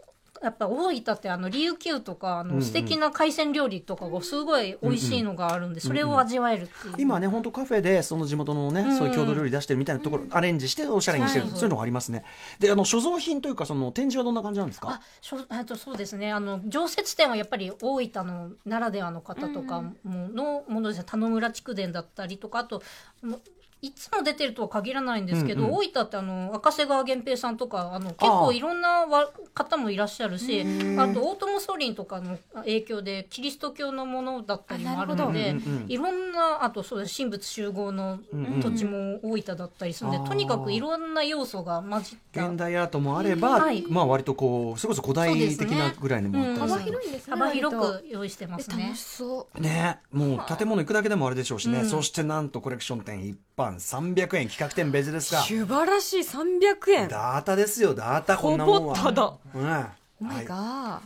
[0.45, 6.95] やっぱ大分ってあの琉球とかあの素敵な海鮮料理とかがすごい美味しいのがあるんで、それを味わえるっていう。
[6.99, 8.97] 今ね本当カフェでその地元のね、ん。
[8.97, 11.55] そういう郷土料理出してるみたいなところアレンジしておしゃれにしてる、はい。
[11.55, 12.25] そういうのがありますね。
[12.59, 14.91] であの所蔵品というかその展示はどんな感じなんですか？
[14.91, 16.33] あしょとそうですね。
[16.33, 21.05] あの常設展はやっぱり大分のならではの方とかものものですね。
[21.07, 22.83] 田野村筑前だったりとかあと
[23.23, 23.41] も
[23.85, 25.75] いつも出てるとは限らないんですけど、うんうん。
[25.75, 30.65] 大分ってあの赤瀬川源平さんとかあの結構いろんなわ方もいらっしゃるし
[30.99, 35.57] あと大友宗麟とかの影響でキリスト教のものだったりもあるので
[35.89, 38.19] いろんなあとそうです神仏集合の
[38.61, 42.49] 土地も大分だったりするんで、あーとにかくいろんな要素が混じった。
[42.49, 43.85] 現代アートもあれば、はい。
[43.89, 46.81] まあ割とこうそれこそ古代的なぐらいのものだったりする。
[46.81, 49.61] 幅広いんですね幅広く用意してますえね楽しそう。
[49.61, 51.89] ねもう建物行くだけでもあれでしょうしね、うん。
[51.89, 55.41] そしてなんとコレクション店一般300円企画店別ですが。
[55.43, 57.09] 素晴らしい300円。
[57.09, 58.95] ダータですよダータこほんなもんは。
[58.95, 59.33] ぼただ。
[59.55, 59.87] うん。
[60.27, 60.55] はいが。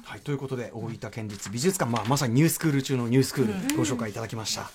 [0.05, 4.71] はい、ということで大分県立美術館、まあ、まさにニュースクール中のニュースクールご紹介いただきました、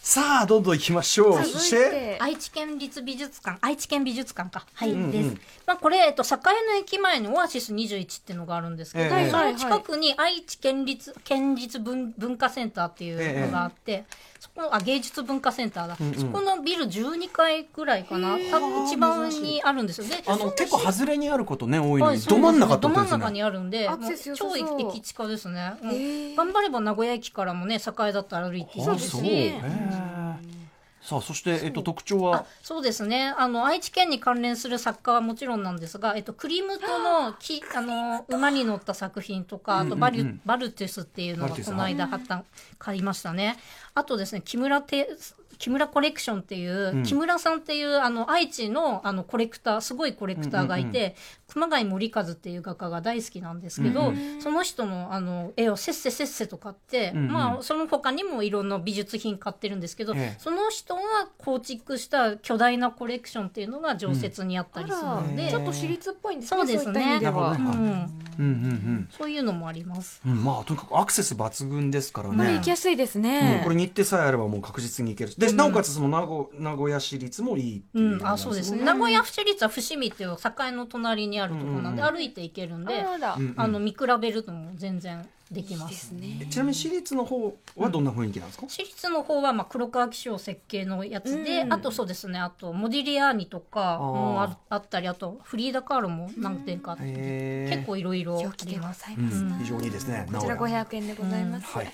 [0.00, 1.44] さあどんどん行きましょう。
[1.44, 1.90] そし続いて。
[1.90, 2.18] て。
[2.20, 3.58] 愛知県立美術館。
[3.60, 4.66] 愛知県美術館か。
[4.74, 5.10] はい、うんうん。
[5.10, 5.36] です、
[5.66, 14.04] まあ、これ、えっと、栄の駅前にオアシス21っていうのがあるんですけど、ええその近くに愛知県立県立文文化センターっていうのがあって、
[14.40, 16.14] そこのあ芸術文化センターだ、んうん。
[16.14, 20.06] そこのビル12階ぐらいかな、多分一番にあるんですよ。
[20.06, 23.88] であの結構外れにあることね多いのに、ど真ん中ど真ん中にあるんで、
[24.34, 25.74] 超駅近ですね。
[26.36, 29.54] 頑張れば名古屋駅からもね、栄だったら歩いていいあですし。
[31.08, 32.36] さあそして、えっと、特徴は？
[32.36, 33.32] あそうですね。
[33.38, 40.32] あの愛知県に関連する作家はもちろんなんですが、えっと、クリムトのきあの馬に乗った作品とかあとバリュ、うんうん。
[40.32, 42.42] うんバルテュスっていうのがこの間発端
[42.78, 43.56] 買いましたね。
[43.94, 45.08] あとですね木村て
[45.58, 47.02] 木村コレクションっていう、うん。
[47.04, 51.16] 木村さんっていうあの愛知のあのコレクターすごいコレクターがいて、
[51.48, 57.32] 熊谷森和っていう画家が大好きなんですけど、うんその人のあの絵をせっせせっせと買って、うんうん。
[57.32, 60.36] まあその他にもいろんな美術品買ってるんですけど、ええ。
[60.38, 61.02] その人が
[61.38, 65.36] 構築した巨大なコレクションっていうのが常設にあったりするのうん。
[65.36, 67.20] で、ちょっと私立っぽいんですねそうですね。
[69.10, 70.20] そういうのもあります。
[70.24, 72.36] うん、うん、まあとにかくアクセス抜群ですからね。
[72.36, 75.34] まあ行きやすいですうんねこれ日程さえあればもう確実に行ける。
[75.36, 78.26] で、なおかつその名古名古屋市立もいいってう、いうん。
[78.26, 78.84] あそうですね。
[78.84, 83.54] 名古屋市立は伏見っていう境の隣にあるところなんで、うんうん歩いて行けるんで、あらうんうん。
[83.56, 85.90] あの見比べるのも全然できます。
[85.90, 86.46] ですね。
[86.50, 91.72] ちなみに私立の方はどんな雰囲気なんですか、私立の方はまあ黒川紀章設計のやつで、うん。
[91.72, 98.38] あとそうですねあとモディリアーニとかもあああったりあとフリーダ・カールも何点かあって、結構いろいろ。
[98.38, 98.44] 非
[99.64, 100.26] 常にいいですね。
[100.32, 100.82] こちら名古屋。
[100.84, 101.92] 500円でございます、はい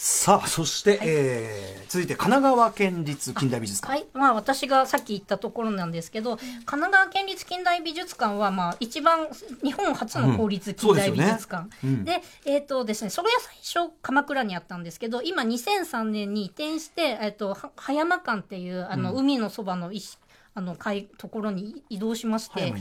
[0.00, 3.92] さあそして、えー続いて神奈川県立近代美術館。
[3.94, 9.26] はい、まあ私がさっき言ったところなんですけど、神奈川県立近代美術館はまあ一番
[9.64, 12.04] 日本初の公立近代美術館、うん。
[12.04, 20.18] でねでえっ、とですねそれは最初鎌倉にあったんですけど今2003年に移転してえっ、とは葉山館っていうあの、海のそばの石
[20.58, 22.74] あのかいところに移動しまし葉て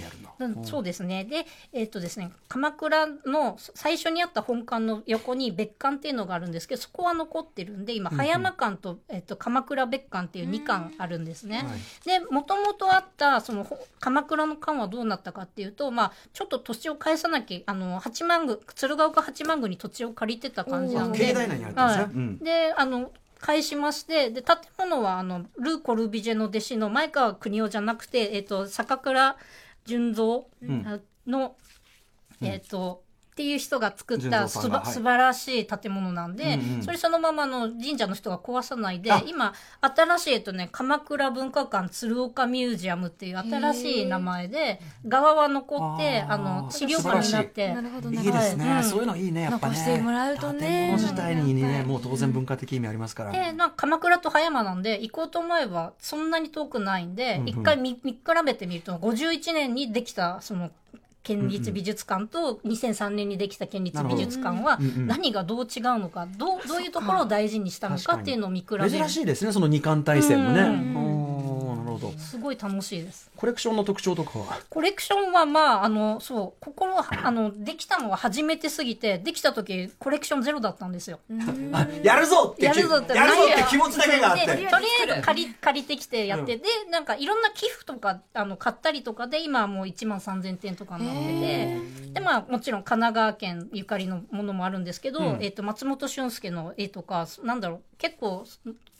[0.63, 1.25] そうですね。
[1.25, 11.57] でえっ、とですね鎌倉の最初にあった本館の横に別館っていうのがあるんですけどそこは残ってるんで今葉山館と,、えっと鎌倉別館っていう2館あるんですね。
[11.57, 12.19] はい。
[12.19, 21.19] でもともとあったそのほ鎌倉の館はどうなったかっていうと、まあ、ちょっと土地を返さなきゃあの八幡宮鶴岡八幡宮に土地を借りてた感じなんで。
[21.19, 22.11] 境内内にあったんですね、はい。
[22.15, 22.39] うん。
[22.39, 29.38] であの返しましてで建物はあのルー・コルビジェの弟子の前川邦夫じゃなくて、えっと坂倉
[29.86, 31.02] 純三ん。
[31.28, 31.56] の、
[32.41, 33.04] えっと
[33.38, 34.91] っていう人が作っ純たすば、はい。
[34.91, 36.84] 素晴らしい建物なんで、うんうん。
[36.84, 39.21] それそのままの神社の人が壊さないであ。
[39.28, 48.84] 今新しい、えっとね、鎌倉文化館鶴岡ミュージアムっていう新しい名前で側は残ってあの資料館になってなるほどいないるほどですね、はい。
[48.84, 49.76] そういうのいいねやっぱね。
[49.76, 50.67] 残してもらうとね。
[50.67, 57.47] 建物自体にねもう当然文化的意味ありますから、でなんか鎌倉と葉山なんで行こうと思えばそんなに遠くないんで、うんうん。
[57.50, 60.71] 一回見見比べてみると51年にできたその
[61.27, 68.89] 県立美術館と2003年にできた県立美術館は何がどう違うのかどうどういうところを大事にしたのかっていうのを見比べる。
[68.89, 71.26] 珍しいですねその二冠体制もね、
[71.97, 72.17] ほど。
[72.17, 73.29] すごい楽しいです。
[73.36, 74.60] コレクションの特徴とかは？
[74.69, 81.19] コレクションはまああのそうここはあのできたのは初めてすぎてできた時コレクションゼロだったんですよ。
[81.73, 84.45] あやるぞってやるぞってやるぞって気持ちだけがあって。
[84.45, 91.21] でとりあえず借り借りてきてやって、でなんかいろんな寄付とかあの買ったりとかで今はもう1万3000点とかになって
[92.07, 95.38] てでまあもちろん神奈川県ゆかりのものもあるんですけど、うん。
[95.41, 98.45] えっと松本俊介の絵とかなんだろう結構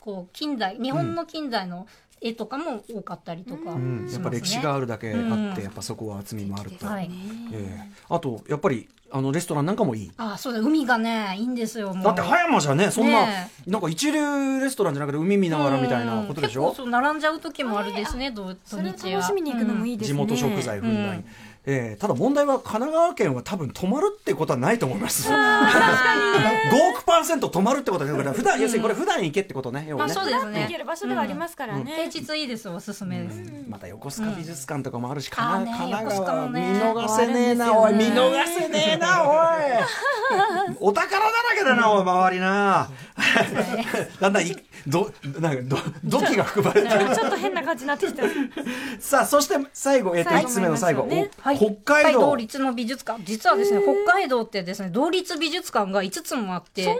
[0.00, 1.86] こう近代日本の近代の
[2.20, 3.70] 絵とかも多かったりとかね。
[3.72, 5.62] うん、やっぱ歴史があるだけあって、うん。
[5.62, 7.10] やっぱそこは厚みもあると、はい。
[7.52, 7.92] ええ。
[8.08, 10.12] あとやっぱりあのレストランなんかもいい。
[10.18, 16.62] あそうだ海がねいいんですよだって葉山じゃねそんな、ねなんか一流レストランじゃなくて海見ながらみたいなことでしょ？
[16.62, 16.68] うん。
[16.68, 19.20] 結構そう並んじゃう時もあるですね、土日は。
[19.20, 21.24] 楽しみに行くのもいいですね、地元食材ふんだんに、うん
[21.70, 25.28] えーただ問題は神奈川県は多分止まるってことはないと思います。
[25.28, 25.34] 5
[26.92, 29.84] 億パーセント止まるってことはだから普段、要するにこれ普段行けってことね。
[29.86, 30.62] 要まあそうですね。
[30.62, 35.30] 行ける場所ではありますからね、平日いいですおすすめです、また横須賀美術館とかもあるし、ん。
[35.30, 39.36] 神奈川、見逃せねえな、おい、見逃せねえな、おい。
[40.80, 42.88] お宝だらけだな、おい、周りな。
[44.20, 44.56] だんだんい、
[44.86, 47.14] ど、なんか、ど、土器が含まれてる。
[47.14, 48.22] ちょっと変な感じになってきた。
[49.00, 51.08] さあ、そして最後、えっと、最後5つ目の最後、
[51.40, 52.36] はい、お北海道。
[52.36, 53.22] 立の美術館。
[53.24, 56.86] 実はですね北海道ってですね同立美術館が5つもあって。
[56.86, 56.98] はい、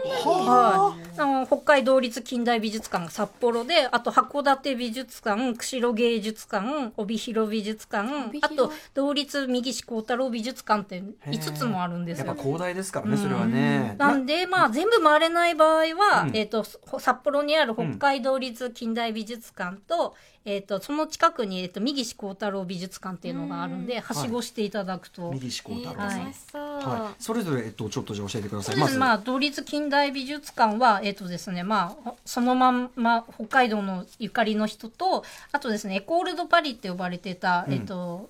[1.17, 8.09] あの北海道立近代美術館が札幌であと函館美術館釧路芸術館帯広美術館
[8.41, 12.27] あと同立右岸幸太郎美術館って5つもあるんですよ。
[12.27, 13.95] やっぱ広大ですからね、それはね。
[13.97, 16.35] なんで、まあ、全部回れない場合は、うん。
[16.35, 20.15] えっ、と、札幌にある北海道立近代美術館と、
[20.49, 25.31] えっ、と、その近くに、えっ、と、右岸幸太郎美術館っていうのがあるんで、はしごしていただくと。
[25.31, 26.19] 右志向太郎はい。
[26.19, 28.75] はい、それぞれ、えっと、ちょっとじゃあ教えてください。
[28.75, 28.99] そうですね。
[28.99, 38.29] まあ、ず、同立近代美術館は、えっ、とですね、まあ、そのまんま、北海道のゆかりの人と、あとですね、エコール・ド・パリって呼ばれてた、えっ、と、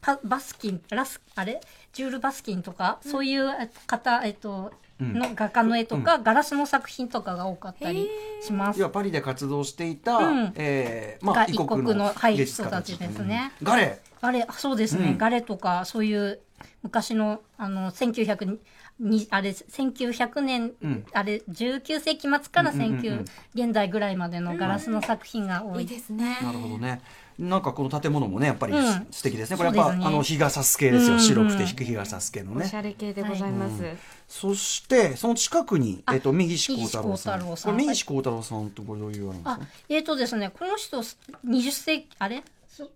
[0.00, 1.60] パバスキン、ラス、あれ？
[1.92, 3.50] ジュール・バスキンとか、そういう
[3.86, 4.70] 方、えっ、と、ん
[5.00, 8.08] の画家の絵とか、ガラスの作品とかが多かったり
[8.42, 8.80] します。
[8.80, 8.86] 要。
[8.86, 10.52] はパリで活動していた、うん。
[10.56, 12.94] えーまあ、が異国の芸術家たち。
[12.94, 13.52] 人たちですね。
[13.60, 13.66] うん。
[13.66, 14.00] ガレ。
[14.20, 15.18] あれ、そうですね、うん。
[15.18, 16.40] ガレとか、そういう
[16.82, 18.58] 昔の、あの、1900
[18.98, 21.04] に、あれ、1900年、うん。
[21.12, 23.00] あれ、19世紀末からうんうんうんうん。
[23.00, 25.82] 19、現代ぐらいまでのガラスの作品が多い。
[25.82, 26.38] いいですね。
[26.42, 27.00] なるほどね
[27.40, 29.06] なんかこの建物もねやっぱりうん。
[29.10, 32.64] 素敵ですね、これやっぱねあの日が差す系ですよ、うんうん白くて日が差す系のね。
[32.64, 33.82] おしゃれ系でございます、
[34.28, 37.40] そしてその近くに、あえっと右志幸太郎さん。
[37.40, 37.72] 右志幸太郎さん。
[37.72, 42.42] これ右志幸太郎さんってこれどういうあれですあか、えーとですね、この人、20世紀、あれ？
[42.68, 42.90] そ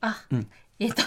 [0.00, 0.48] あ、うん。
[0.78, 1.02] えっ、と、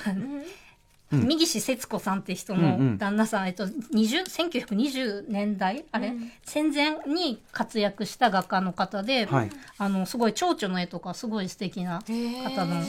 [1.18, 1.28] ん。
[1.28, 2.92] 右岸節子さんって人うんうん。
[2.94, 6.14] の旦那さん、えっと、20 1920年代あれ、
[6.46, 9.50] 戦前に活躍した画家の方で、はい。
[9.78, 12.82] あの、すごい蝶々の絵とかすごい素敵な方のうん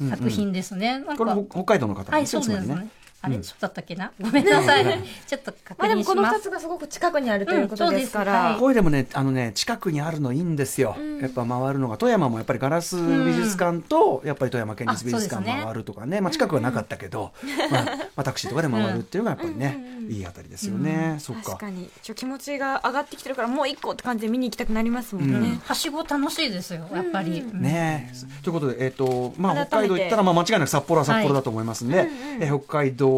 [0.00, 0.10] うん。
[0.10, 0.98] 作品ですね。
[1.00, 2.88] なんかこれ北海道の方なんはい、そうですね。
[3.22, 3.44] あれ、うん。
[3.44, 4.12] そうだったっけな？
[4.20, 4.84] ごめんなさい。
[5.26, 6.16] ちょっと確まあでも認します。
[6.16, 8.58] この二つがすごく近くにあるということですから、うん。
[8.60, 16.20] そうでもねあのね近くにあるのいいんですよ、やっぱ回るのが富山もやっぱりガラス美術館と、やっぱり富山県立美術館回るとかね。
[16.20, 17.32] まあ、近くはなかったけど、
[17.70, 21.52] まあ、まあタクシーとかで回るっていうのがやっぱりね、いいあたりですよね、そっか。
[21.52, 21.90] 確かに。
[22.02, 25.56] ちょ気持ちが上がってきてるからもう一個って感じで見に行きたくなりますもんね、うん。
[25.58, 27.40] はしご楽しいですよ、やっぱり。
[27.40, 27.60] うん。
[27.60, 28.42] ねえ。
[28.42, 32.08] ということで、えっとまあ、北海道行ったら、まあ、間違いなく札幌は札幌だと思いますんで、
[32.40, 33.09] え北海道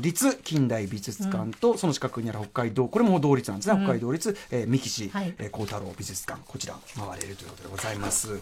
[0.00, 5.34] 立近代美術館と、その近くにある北海道これも同立なんですね、北海道立、えー、三岸、はい。
[5.38, 6.40] えー幸太郎美術館。
[6.46, 8.40] こちら回れるということでございます。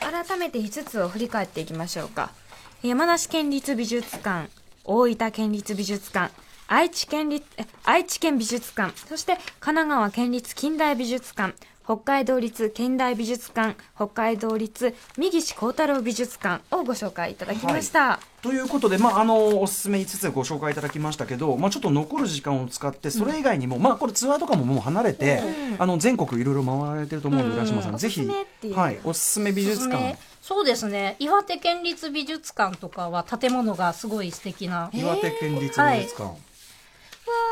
[0.00, 2.30] 改めて5つを振り返っていきましょうか。
[2.82, 4.50] 山梨県立美術館
[4.84, 6.32] 大分県立美術館
[6.68, 11.54] 愛知県立え愛知県美術館そして神奈川県立近代美術館
[11.86, 25.40] 北海道立近代美術館北海道立三岸幸太郎美術館をご紹介いただきました、ということで、まあ、あのおすすめ5つご紹介いただきましたけど、まあ、ちょっと残る時間を使ってそれ以外にも、まあ、これツアーとかももう離れて、
[25.78, 28.28] あの全国いろいろ回られてると思うので、浦島さん、ぜひ。
[28.74, 30.18] はい、おすすめ美術館。
[30.42, 31.16] そうですね。
[31.20, 34.90] 岩手県立美術館とかは建物がすごい素敵な。
[34.92, 36.36] 岩手県立美術館、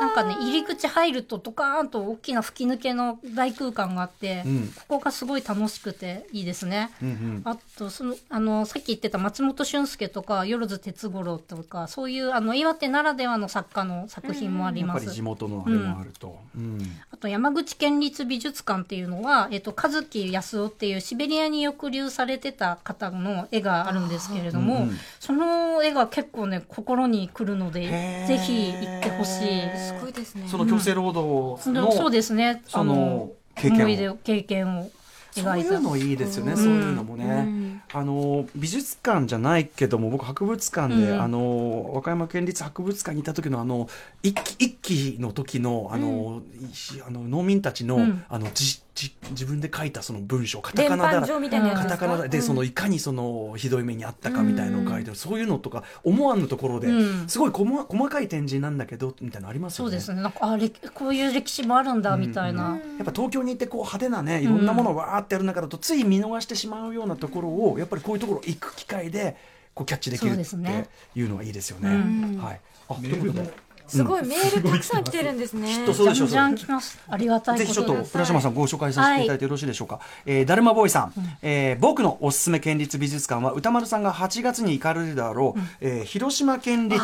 [0.01, 4.69] なんかね入り口入るとドカーンと大きな吹き抜けの大空間があって、うん。
[4.89, 7.43] ここがすごい楽しくていいですね、うんうん。
[7.45, 16.79] あとそのあのさっき言ってた松本俊介とか万津哲五郎とかそういうあの岩手ならではの作家の作品もあります、やっぱり地元のあれもあると、うん。
[17.11, 24.99] あと山口県立美術館っていうのは、えっと、和樹康夫っていうシベリアに抑留されてた方の絵があるんですけれども、うんうん。
[25.21, 27.89] その絵が結構ね心に来るので
[28.27, 29.64] ぜひ行ってほしい。
[29.77, 30.47] すごいですね。
[30.49, 32.63] その強制労働の、そうですね。
[32.67, 33.81] そのあの経験を。
[33.81, 34.91] 思い出を経験を
[35.35, 36.57] そう描いうのいいですよね、ん。
[36.57, 37.83] そういうのもね、うん。
[37.93, 41.21] あの美術館じゃないけども僕博物館で、うん。
[41.21, 43.89] あの和歌山県立博物館にいた時のあの
[44.23, 48.25] 一期一期の時のあの、いあの農民たちの,、うん。
[48.29, 59.91] あのじじ自分で書いたその文章カタカナだらカタカナだで、うんそのいかにそのひどい目にあったかみたいなのを書いてる、そういうのとか思わぬところで、うんすごい細細かい展示なんだけどみたいなのありますよね。
[59.91, 60.23] そうですね。
[60.23, 62.79] なんかあれこういう歴史もあるんだみたいな。
[62.99, 69.37] やっぱ東京に行ってこう派手なねいろんなものをわーってやる中だとつい見逃してしまうようなところをやっぱりこういうところ行く機会で
[69.75, 71.89] こうキャッチできるっていうのはいいですよね。
[71.91, 72.61] うんはい。
[72.89, 75.69] あということですごいメールたくさん来てるんですね。
[75.69, 76.29] きっとそうでしょう。
[76.29, 76.99] じゃんじゃん来ます。
[77.09, 79.27] ありがたいぜひちょっと浦島さんご紹介させてい。
[79.27, 81.13] ただいてよろしいでしょうか、えーだるまボーイさん、
[81.43, 87.03] えー僕のおすすめ県立美術館は歌丸さんが8月に行かれるだろう、えー広島県立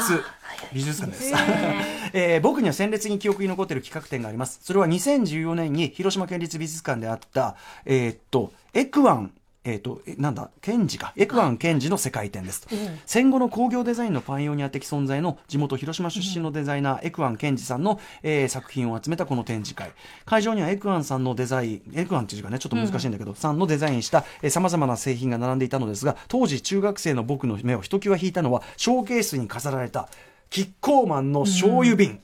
[0.73, 1.33] 美術館です、
[2.13, 4.61] えー僕には鮮烈に記憶に残っている企画展があります。
[4.63, 9.33] それは2014年に広島県立美術館であったえーっとエクワン
[9.65, 11.13] えー、とえなんだ賢治か。
[11.17, 12.67] エクワン賢治の世界展です、
[13.07, 19.93] 戦後の工業デザインのパイオニア的存在の地元広島出身のデザイナー、栄久庵憲司さんの、えー作品を集めたこの展示会。
[20.25, 30.09] 会場にはエクワンさんのデザインエクワンっていう字がねちょっと難しいんだけど、さんのデザインしたさまざまな製品が並んでいたのですが当時中学生の僕の目をひときわ引いたのはショーケースに飾られた
[30.51, 32.21] キッコーマンの醤油瓶、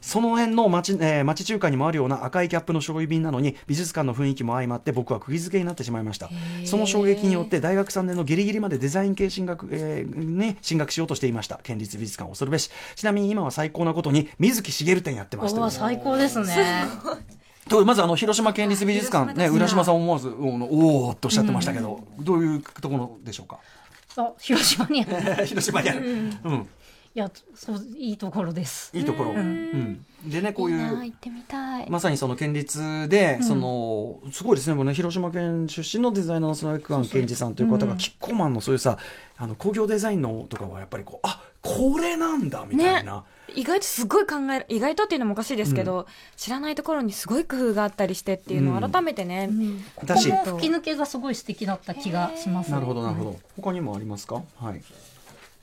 [0.00, 6.30] その辺の町,、えー町中華にもあるような赤いキャップの醤油瓶なのに美術館の雰囲気も相まって僕は釘付けになってしまいました。
[6.64, 11.58] その衝撃によって大学3年のギリギリまでデザイン系進学、えーね、進学しようとしていました。
[11.64, 12.70] 県立美術館恐るべし。
[12.94, 16.84] ちなみに今は最高なことに水木しげる展やってますというおー最高ですね。
[17.68, 23.58] とまずあの広島県立美術館、ね、浦島さん思わずおおとおっしゃってましたけど、どういうところでしょうか？
[24.16, 25.06] あ、広島にあ
[25.38, 25.46] る。
[25.46, 26.08] 広島にある、
[26.44, 26.68] うん、
[27.16, 28.90] いや、そう、いいところです。
[28.92, 31.90] いいところ、うんでねこういういいな行ってみたい。
[31.90, 38.98] まさにその県立で、そのすごいですね、ね広島県出身のデザイナーのそのエクアン健二さんという方が、キッコーマンのそういうさ、
[39.36, 43.24] あの工業デザインのとかはやっぱりこう、あこれなんだみたいな。
[43.54, 46.06] 意外とすごい考える意外とっていうのもおかしいですけど、
[46.36, 49.50] 知らないところにすごい工夫があったりしてっていうのを改めてね、
[49.94, 52.72] こだしこも吹き抜けがすごい素敵だった気がします。
[52.72, 53.36] なるほどなるほど。
[53.56, 54.42] 他にもありますか？
[54.56, 54.82] はい。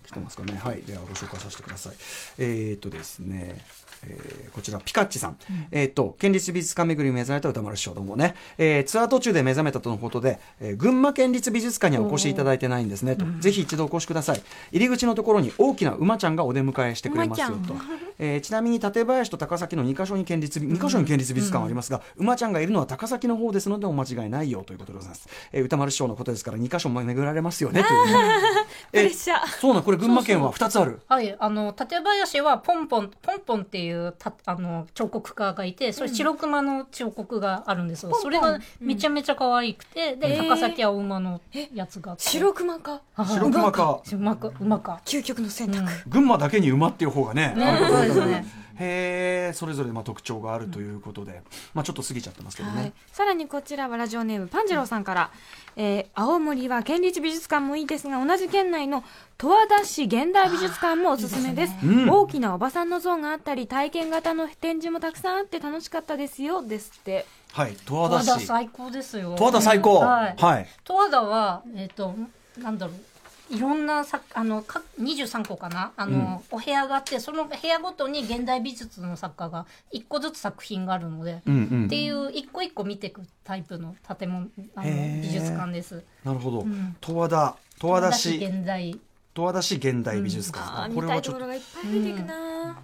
[0.04, 0.54] 来てますかね。
[0.58, 0.82] はい。
[0.82, 1.94] ではご紹介させてください。
[2.38, 3.64] えー、っとですね。
[4.08, 5.38] えーこちらピカッチさん、
[5.72, 14.42] えーっと県立美術館巡りに目覚めた歌丸師匠どうもね、えーツアー途中で目覚めたとのことで、えー群馬県立美術館にはお越しいただいてないんですねと、ぜひ一度お越しください。
[14.72, 17.76] 入り口のところに大きな馬ちゃんがお出迎えしてくれますよと。
[18.20, 28.14] えーちなみに館林と高崎の2カ所に県立美2カ所に県立美術館はありますが、馬ちゃんがいるのは高崎の方ですのでお間違いないよということでございます、えー歌丸師匠のことですから2カ所も巡られますよねというね。
[28.92, 29.48] プレッシャー。
[29.60, 31.00] そうなんこれ群馬県は2つある。
[31.08, 38.12] はい、あの、館林はポンポン、ポンポンっていうた、あの、彫刻家がいて、それ白熊の彫刻があるんですよ。
[38.14, 41.42] それがめちゃめちゃ可愛くて、で、高崎は馬の
[41.74, 42.24] やつがあって。
[42.24, 43.02] 白熊か？
[43.16, 44.02] あ白熊か。
[44.14, 45.02] 馬か、馬か。
[45.06, 47.78] 究極の選択、群馬だけに馬っていう方がねね。
[47.90, 51.42] そうですねへえそれぞれまあ特徴があるということで、
[51.74, 55.32] まあちょっと過ぎちゃってますけどね、はい、さらにこちらはラジオネームパンジローさんから、
[55.76, 59.04] えー青森は県立美術館もいいですが同じ県内の
[59.38, 61.74] 十和田市現代美術館もおすすめです。
[61.84, 62.10] うん。
[62.10, 67.26] 大きなおばさんの像があったり体験型の展示もたくさんあって楽しかったですよですって。
[67.52, 67.76] はい。
[67.86, 69.36] 十和十和田市田最高ですよ。
[69.36, 70.36] 十和田最高、はい。
[70.38, 70.68] はい。
[70.86, 72.14] 十和田は、えっ、と、
[72.58, 73.11] なんだろう。
[73.52, 75.92] いろんなさあのか23個かな？
[75.98, 81.86] あの、お部屋があってその部屋ごとに現代美術の作家が1個ずつ作品があるので、うんうん。
[81.86, 86.04] っていう一個一個見ていくタイプの建物あの美術館です。
[86.24, 86.62] なるほど。
[86.62, 86.96] ん。
[87.02, 88.38] 十和田十和田市。
[88.38, 88.98] 現代。
[89.34, 91.46] 十和田市現代美術あ館、ー見これはちょっと。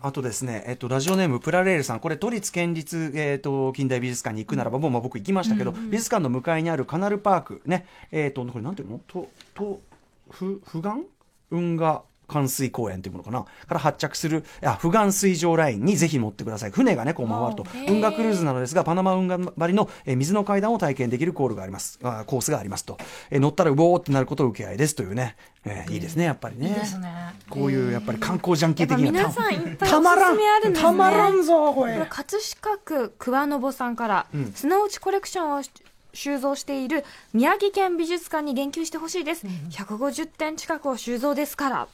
[0.02, 9.02] あとですね、えっと、ラジオネームプラレールさん、これ都立県立、えっと、近代美術館に行くならば、もうまあ僕行きましたけど、美術館の向かいにあるカナルパーク、ね、えっと、これなんていうの？
[9.08, 9.87] と、と、ふ、
[10.30, 11.04] 不願？
[11.52, 13.44] 運河冠水公園というものかな？
[13.44, 16.72] から発着するあ不願水上ラインにぜひ乗ってください。
[16.72, 17.66] 船がねこう回ると。
[17.88, 22.00] 運河クルーズなのですがパナマ運河張りの、えー水の階段を体験できるコールがあります。
[22.04, 22.98] あコースがありますと、
[23.30, 26.68] えー乗ったらうぼーってなることを受け合いですというね、えーいいですねやっぱりね。
[26.68, 27.10] いいですね。
[27.50, 29.22] こういうやっぱり観光ジャンキー的な。
[29.22, 30.38] やっぱ皆さんいっぱいたまらん
[30.74, 32.06] たまらんぞこれ。
[32.10, 34.52] 葛飾区桑のぼさんから、ん。
[34.52, 35.72] 砂打ちコレクションをし
[36.18, 41.88] 収蔵している宮城県美術館に言及してほしいです、150点近くを収蔵ですから。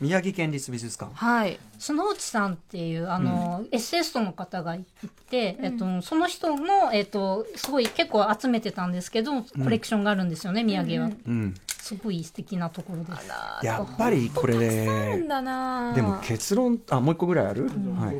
[0.00, 1.12] 宮城県立美術館。
[1.14, 1.58] はい。
[1.84, 4.84] 角内さんっていうあの、エッセイストの方がい
[5.30, 11.54] て、えっと、その人の、えっと、すごい結構集めてたんですけどコレクションがあるんですよね、宮城は、うん
[11.84, 13.28] すごい素敵なところです。
[13.62, 18.06] やっぱりこれなんだなでも結論あもう一個ぐらいある、はい。
[18.06, 18.16] はい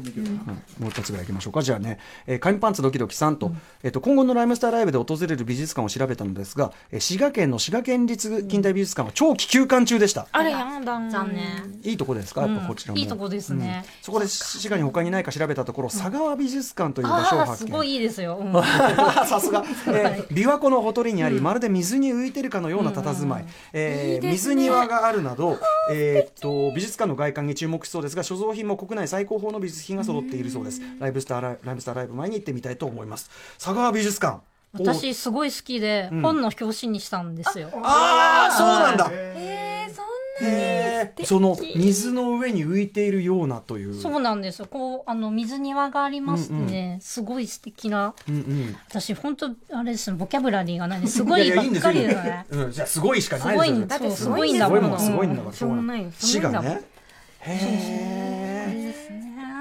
[0.78, 1.62] もう一つぐらいいきましょうか。
[1.62, 3.52] じゃあね、えー、紙パンツドキドキさんと、
[3.82, 11.80] えっと今後のライムスターライブで訪れる美術館を調べたのですが、えー滋賀県の滋賀県立近代美術館は長期休館中でした、あれやんだ残念。
[11.82, 12.42] いいとこですか？
[12.42, 17.68] やっぱこちらも、いいとこですね、そこで滋賀に他にないか調べたところ佐川美術館という場所を発見。
[17.68, 18.52] すごいいいですよ、うん。
[19.26, 25.58] さすが、 えー、琵琶湖のほとりにあり、まるで水に浮いてるかのような佇まい、えー水庭があるなど、
[25.90, 30.80] えーっと美術館の外観に注目しそうですが所蔵品も国内最高峰の美術品が揃っているそうです。
[30.98, 33.30] ライブスターライライブスターライブ前に行ってみたいと思います。
[33.58, 34.40] 佐川美術館。
[34.72, 36.20] 私すごい好きで、ん。
[36.20, 37.70] 本の表紙にしたんですよ。
[37.82, 39.08] ああそうなんだ。
[39.12, 40.04] えー、そん
[40.46, 40.93] なへへえ
[41.24, 43.94] その水の上に浮いているようなという。
[43.94, 44.66] そうなんですよ。
[44.70, 48.76] こう、あの、水庭がありましてね、すごい素敵な、うんうん。
[48.88, 52.46] 私、本当あれですね、ボキャブラリーがないんですごいばっかりですね。
[52.50, 53.80] うん、じゃあすごいしかすごいんないですよ。
[53.80, 56.82] ねだってすごいんだすごいもんすごいんだからしょうがないよ死がね
[57.40, 58.34] へえ。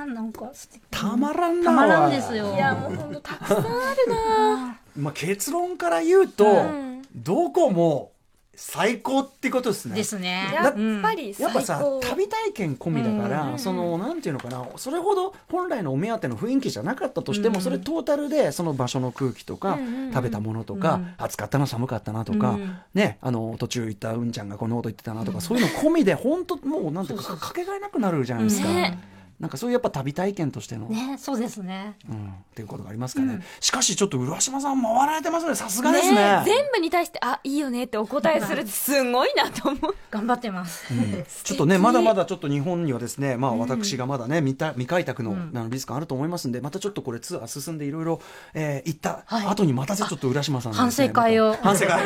[0.06, 0.52] なんか。
[0.91, 2.54] たまらんなたまらんですよ。
[2.54, 3.68] いやもうほんとたくさんある
[4.10, 4.80] な。
[4.96, 7.02] まあ、結論から言うと、ん。
[7.16, 8.12] どこも
[8.56, 9.95] 最高ってことですね。
[9.95, 10.51] ですね。
[10.54, 17.62] やっぱりやっぱさ旅体験込みだから、うんそのなんていうのかなそれほど本来のお目当ての雰囲気じゃなかったとしても、うん。
[17.62, 21.14] それトータルでその場所の空気とか、うん食べたものとか、うん。
[21.18, 22.78] 暑かったな寒かったなとか、うん。
[22.93, 28.68] ねあの途中行ったうんちゃんがこんなこと言ってたなとか、そういうの込みで本当もうなんていうかかけがえなくなるじゃないですか。
[28.68, 29.12] ね
[29.44, 31.98] なんかそういうやっぱ旅体験としての、ね、そうですね。
[32.10, 35.54] うん、っていうことがありますかね、しかしちょっと浦島さん回られてますね。
[35.54, 36.16] さすがですね。
[36.16, 39.96] ね全部に対してあいいよねってお答えするってすごいなと思う。
[40.10, 40.88] 頑張ってます。
[41.44, 48.22] ちょっとね、まだまだちょっと日本にはですね、まあ私がまだね、未た未開拓の,、あの美術館あると思いますんで、またちょっとこれツアー進んでいろいろ、
[48.54, 49.48] えー行ったはい。
[49.48, 51.58] 後にまたちょっと浦島さんね反省会を。
[51.62, 52.02] 反省会。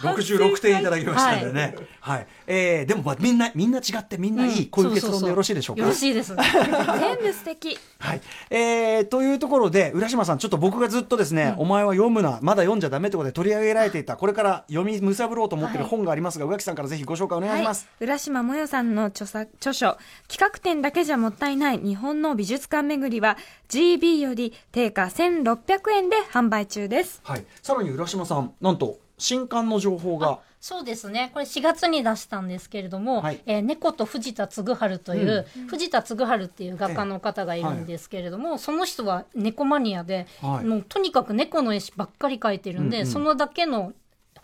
[0.00, 1.76] 66点いただきましたんでね。
[2.00, 2.26] はい。
[2.46, 5.82] えーでもまあみんな、みんな違ってみんないい、こういう結論でよろしいでしょうか？
[5.82, 6.34] よろしいです。
[6.34, 8.20] 全部素敵 はい。
[8.50, 17.86] えー、というところで、浦島さん、ちょっと僕がずっとですね、お前は読むな、まだ読んじゃダメってことで取り上げられていた、これから読みむさぶろうと思っている本がありますが、宇垣さんからぜひご紹介お願いします。
[17.98, 19.98] はい、浦島もよさんの著作著書
[20.28, 23.36] 「企画展だけじゃもったいない日本の美術館巡り」は
[23.68, 31.30] GB より定価1600円で販売中ですはい、さらに浦島さん、なんと新刊の情報が、そうですね。
[31.32, 33.40] これ4月に出したんですけれども、はい。
[33.46, 40.64] えー猫と藤田嗣治という、藤田嗣治っていう画家の方がいるんですけれども、その人は猫マニアで、はい。
[40.64, 43.10] もうとにかく猫の絵師ばっかり描いてるんで、うんうん。
[43.10, 43.92] そのだけの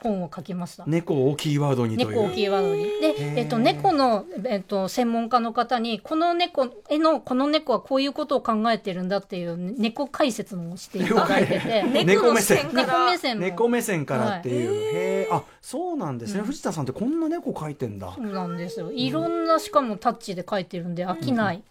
[0.07, 0.85] 本を書きました。
[0.87, 2.09] 猫をキーワードにという。
[2.11, 2.85] 猫をキーワードに。
[2.85, 13.45] で、えっと、猫の、えっと、専門家の方に、この猫、絵の、この猫はこういうことを考えてるんだっていう猫解説もしていただいてて、猫目線猫目線も。
[13.45, 18.93] 猫目線からっていう、へえあそうなんですね、藤田さんってこんな猫描いてんだ、そうなんですよ。
[18.93, 21.63] いろんな、しかもタッチで描いてるんで飽きない。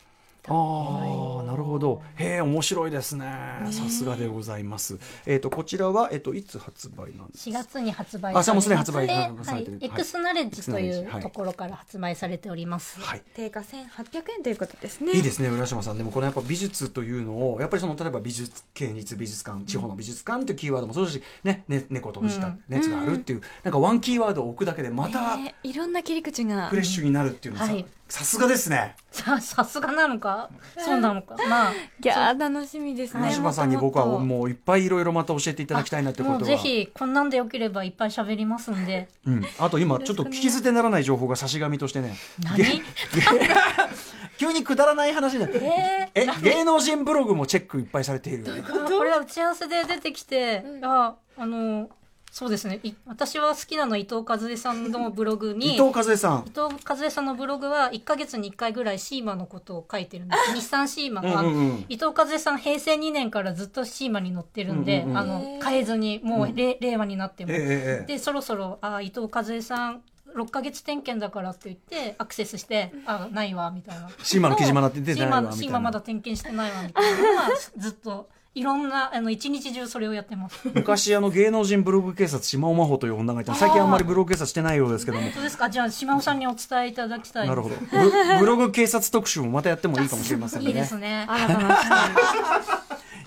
[0.48, 2.02] ああなるほど。
[2.16, 3.26] へえ面白いですね。
[3.72, 4.98] さすがでございます。
[5.26, 9.08] えっ、とこちらはえっ、といつ発売なんです4か月に発売あそれもすでに発売。
[9.08, 10.90] でさはいれてる、エクスナレッジとい。
[10.90, 13.00] うところから発売されております。
[13.00, 13.22] はい。
[13.34, 15.14] 定価1800円ということですね。
[15.14, 15.98] いいですね浦島さん。
[15.98, 22.64] でもこれやっぱ美術というのをやっぱりその例えば美術県立美術館地方の美術館というキーワードもそうだし、ねね、猫と藤田うん。
[22.70, 28.96] 熱があるっていう、なんかワンキーワードを置くだけでまたねいろんな切り口がフレッシュになるっていうのはさはいさすがですね。
[29.12, 31.36] さ、さすがなのか、そうなのか？
[31.50, 33.24] まあ、いやー楽しみですね。
[33.24, 39.10] 浦島さんに僕はもういっぱいいろいろまた教えていただきたいなってことはもうぜひ、こんなんでよければいっぱい喋りますんで。
[39.26, 42.16] うん、あと今ちょっと聞き捨てならない情報が差し紙としてね。
[42.44, 42.58] 何？
[42.58, 42.66] げ
[44.38, 48.46] 急にくだらない話で、ええ芸能人ブログもチェックいっぱいされている。
[48.64, 51.90] これは打ち合わせで出てきて、あ、あの、
[52.36, 52.82] そうですね。
[52.84, 60.54] い私は好きなのは伊藤和恵さんのブログに、伊藤和恵さん伊藤和恵さんのブログは1ヶ月に1回ぐらいシーマのことを書いてるんです。
[60.54, 67.54] 日産シーマが、うんうんうん伊藤和恵さん平成2年からずっとシーマに乗ってるんで、うんうんうんあの、変えずに、もう、れ令和になっても。
[67.54, 70.02] ええええで、そろそろ、あ、伊藤和恵さん、
[70.36, 74.10] 6ヶ月点検だからって言って、アクセスして、あ、ないわ、みたいな。
[74.22, 80.60] シーマの記事まだ出てないわみたいなシーマシーマまだ点検してないわ、みたいなのは、ずっと、いろんな、あの、一日中それをやってます。
[80.74, 83.54] 昔あの芸能人ブログ警察島尾真帆という女がいた。
[83.54, 85.24] 最近あんまりブログ警察してないようですけども。
[85.24, 85.70] 本当ですか？
[85.70, 87.48] じゃあ、島尾さんにお伝えいただきたい。
[87.48, 87.76] なるほど。
[87.76, 90.68] ブブログ警察特集もまたやってもいいかもしれませんね。
[90.68, 91.26] いいですね。
[91.28, 91.78] 新たな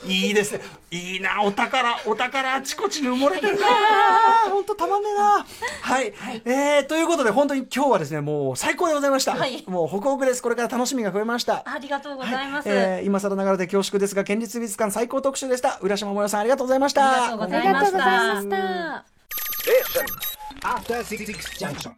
[0.09, 0.61] いいですね。
[0.91, 3.67] いいな、お宝、お宝あちこちに埋もれてるな。
[4.51, 5.47] 本当たまんねえな。
[5.83, 6.13] はい。
[6.45, 9.35] えー、ということで、本当に今日はですね、もう最高でございました。
[9.35, 10.43] はいもうホクホクです。
[10.43, 11.63] これから楽しみが増えました。
[11.67, 12.69] ありがとうございます。
[12.69, 15.79] えー今更ながらで恐縮ですが、県立美術館最高特集でした。
[15.83, 17.13] 浦島もよさん、ありがとうございました。
[17.13, 19.05] ありがとうごありがとうございました
[19.69, 20.07] Station.
[20.63, 21.93] After Six Junction.